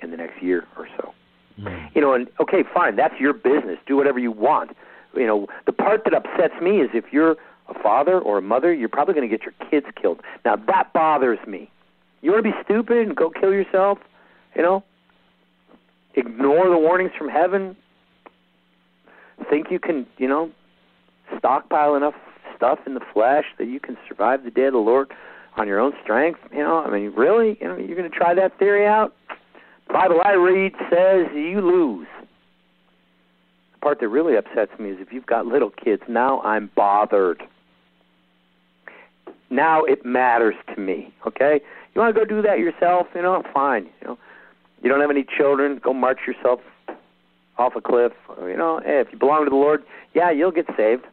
[0.00, 1.14] in the next year or so.
[1.60, 1.94] Mm.
[1.94, 3.78] You know, and okay, fine, that's your business.
[3.86, 4.76] Do whatever you want.
[5.14, 7.36] You know, the part that upsets me is if you're
[7.68, 10.20] a father or a mother, you're probably going to get your kids killed.
[10.44, 11.70] Now that bothers me.
[12.22, 13.98] You want to be stupid and go kill yourself?
[14.56, 14.82] You know,
[16.16, 17.76] ignore the warnings from heaven.
[19.48, 20.50] Think you can, you know,
[21.38, 22.14] stockpile enough
[22.62, 25.12] stuff in the flesh that you can survive the day of the Lord
[25.56, 26.38] on your own strength?
[26.52, 27.58] You know, I mean, really?
[27.60, 29.12] You know, you're going to try that theory out?
[29.88, 32.06] The Bible I read says you lose.
[33.72, 37.42] The part that really upsets me is if you've got little kids, now I'm bothered.
[39.50, 41.60] Now it matters to me, okay?
[41.94, 43.88] You want to go do that yourself, you know, fine.
[44.00, 44.18] You know,
[44.82, 46.60] you don't have any children, go march yourself
[47.58, 48.12] off a cliff.
[48.40, 49.82] You know, hey, if you belong to the Lord,
[50.14, 51.06] yeah, you'll get saved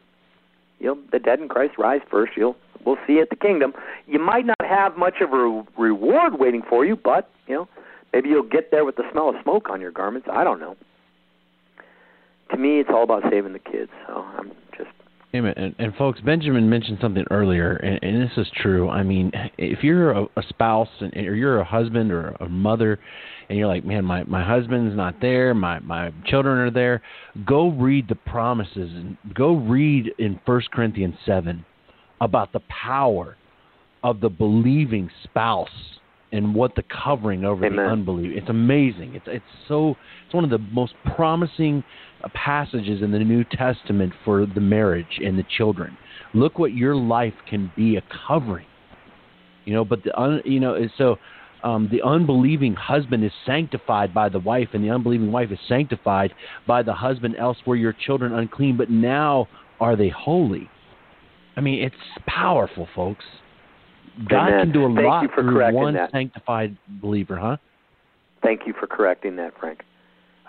[0.80, 2.34] you'll the dead in Christ rise first.
[2.36, 2.56] You'll
[2.86, 3.74] we'll see at the kingdom.
[4.08, 7.68] You might not have much of a reward waiting for you, but you know
[8.14, 10.28] maybe you'll get there with the smell of smoke on your garments.
[10.32, 10.76] I don't know.
[12.52, 13.92] To me, it's all about saving the kids.
[14.08, 14.52] So I'm.
[15.32, 18.90] And, and folks, Benjamin mentioned something earlier, and, and this is true.
[18.90, 23.00] I mean, if you're a, a spouse and, or you're a husband or a mother,
[23.48, 27.04] and you're like, man, my my husband's not there, my my children are there.
[27.46, 31.64] Go read the promises and go read in First Corinthians seven
[32.22, 33.38] about the power
[34.04, 35.70] of the believing spouse
[36.32, 37.86] and what the covering over Amen.
[37.86, 38.38] the unbelieving.
[38.38, 39.16] It's amazing.
[39.16, 41.84] It's it's so it's one of the most promising
[42.28, 45.98] passages in the New Testament for the marriage and the children.
[46.34, 48.66] Look what your life can be a covering.
[49.66, 51.18] You know, but the un, you know so
[51.64, 56.34] um, the unbelieving husband is sanctified by the wife, and the unbelieving wife is sanctified
[56.68, 57.36] by the husband.
[57.38, 59.48] Else were your children unclean, but now
[59.80, 60.70] are they holy?
[61.56, 61.96] I mean, it's
[62.28, 63.26] powerful, folks.
[64.30, 64.60] God Amen.
[64.66, 66.12] can do a Thank lot for through one that.
[66.12, 67.58] sanctified believer, huh?
[68.42, 69.82] Thank you for correcting that, Frank.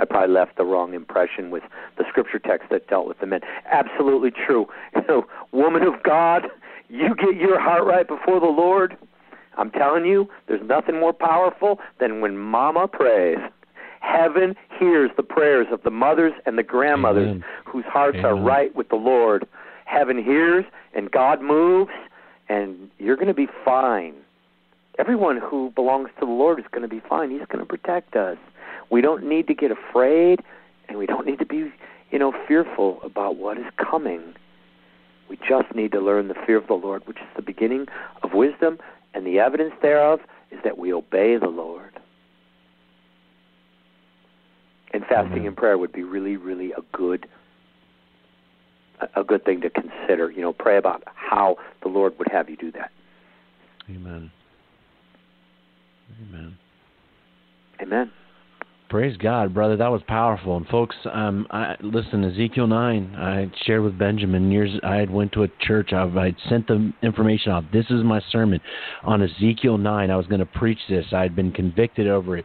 [0.00, 1.62] I probably left the wrong impression with
[1.98, 3.40] the scripture text that dealt with the men.
[3.70, 4.66] Absolutely true.
[5.08, 6.46] Know, woman of God,
[6.88, 8.96] you get your heart right before the Lord
[9.56, 13.38] I'm telling you, there's nothing more powerful than when mama prays.
[14.00, 17.44] Heaven hears the prayers of the mothers and the grandmothers Amen.
[17.66, 18.24] whose hearts Amen.
[18.24, 19.46] are right with the Lord.
[19.84, 21.92] Heaven hears and God moves,
[22.48, 24.14] and you're going to be fine.
[24.98, 27.30] Everyone who belongs to the Lord is going to be fine.
[27.30, 28.38] He's going to protect us.
[28.90, 30.40] We don't need to get afraid,
[30.88, 31.72] and we don't need to be,
[32.10, 34.34] you know, fearful about what is coming.
[35.28, 37.86] We just need to learn the fear of the Lord, which is the beginning
[38.22, 38.78] of wisdom
[39.14, 40.20] and the evidence thereof
[40.50, 41.98] is that we obey the Lord.
[44.92, 45.46] And fasting Amen.
[45.48, 47.26] and prayer would be really, really a good
[49.16, 50.30] a good thing to consider.
[50.30, 52.90] You know, pray about how the Lord would have you do that.
[53.88, 54.30] Amen.
[56.22, 56.58] Amen.
[57.80, 58.10] Amen.
[58.90, 59.76] Praise God, brother.
[59.76, 60.56] That was powerful.
[60.56, 62.24] And folks, um, I listen.
[62.24, 63.14] Ezekiel nine.
[63.16, 64.68] I shared with Benjamin years.
[64.82, 65.92] I had went to a church.
[65.92, 67.70] I had sent the information out.
[67.72, 68.60] This is my sermon
[69.04, 70.10] on Ezekiel nine.
[70.10, 71.06] I was going to preach this.
[71.12, 72.44] I had been convicted over it,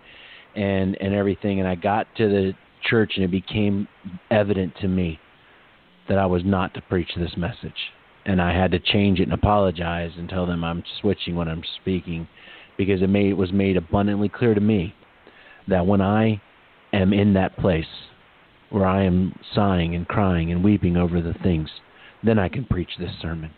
[0.55, 1.59] and and everything.
[1.59, 2.53] And I got to the
[2.87, 3.87] church, and it became
[4.29, 5.19] evident to me
[6.07, 7.91] that I was not to preach this message,
[8.27, 11.63] and I had to change it and apologize and tell them I'm switching when I'm
[11.81, 12.27] speaking,
[12.77, 14.93] because it made it was made abundantly clear to me
[15.67, 16.41] that when I
[16.93, 17.85] am in that place
[18.69, 21.69] where I am sighing and crying and weeping over the things,
[22.23, 23.51] then I can preach this sermon.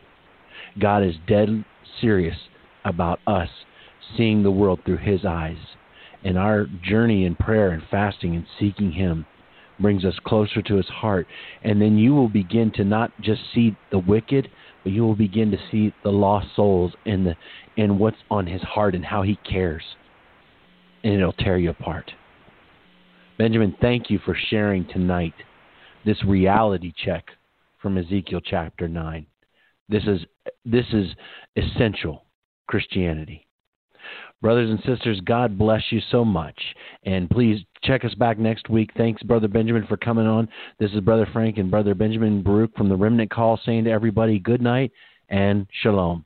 [0.80, 1.64] God is dead
[2.02, 2.38] serious
[2.86, 3.50] about us
[4.16, 5.58] seeing the world through His eyes.
[6.24, 9.26] And our journey in prayer and fasting and seeking Him
[9.80, 11.28] brings us closer to His heart.
[11.64, 14.50] And then you will begin to not just see the wicked,
[14.84, 17.36] but you will begin to see the lost souls and the
[17.78, 19.84] and what's on His heart and how He cares.
[21.04, 22.12] And it'll tear you apart.
[23.38, 25.34] Benjamin, thank you for sharing tonight
[26.06, 27.26] this reality check
[27.82, 29.26] from Ezekiel chapter 9.
[29.90, 30.22] This is
[30.66, 31.08] this is
[31.56, 32.24] essential
[32.68, 33.48] Christianity.
[34.42, 36.60] Brothers and sisters, God bless you so much.
[37.04, 38.92] And please check us back next week.
[38.96, 40.48] Thanks, Brother Benjamin, for coming on.
[40.80, 44.38] This is Brother Frank and Brother Benjamin Baruch from the Remnant Call saying to everybody
[44.38, 44.92] good night
[45.30, 46.24] and shalom.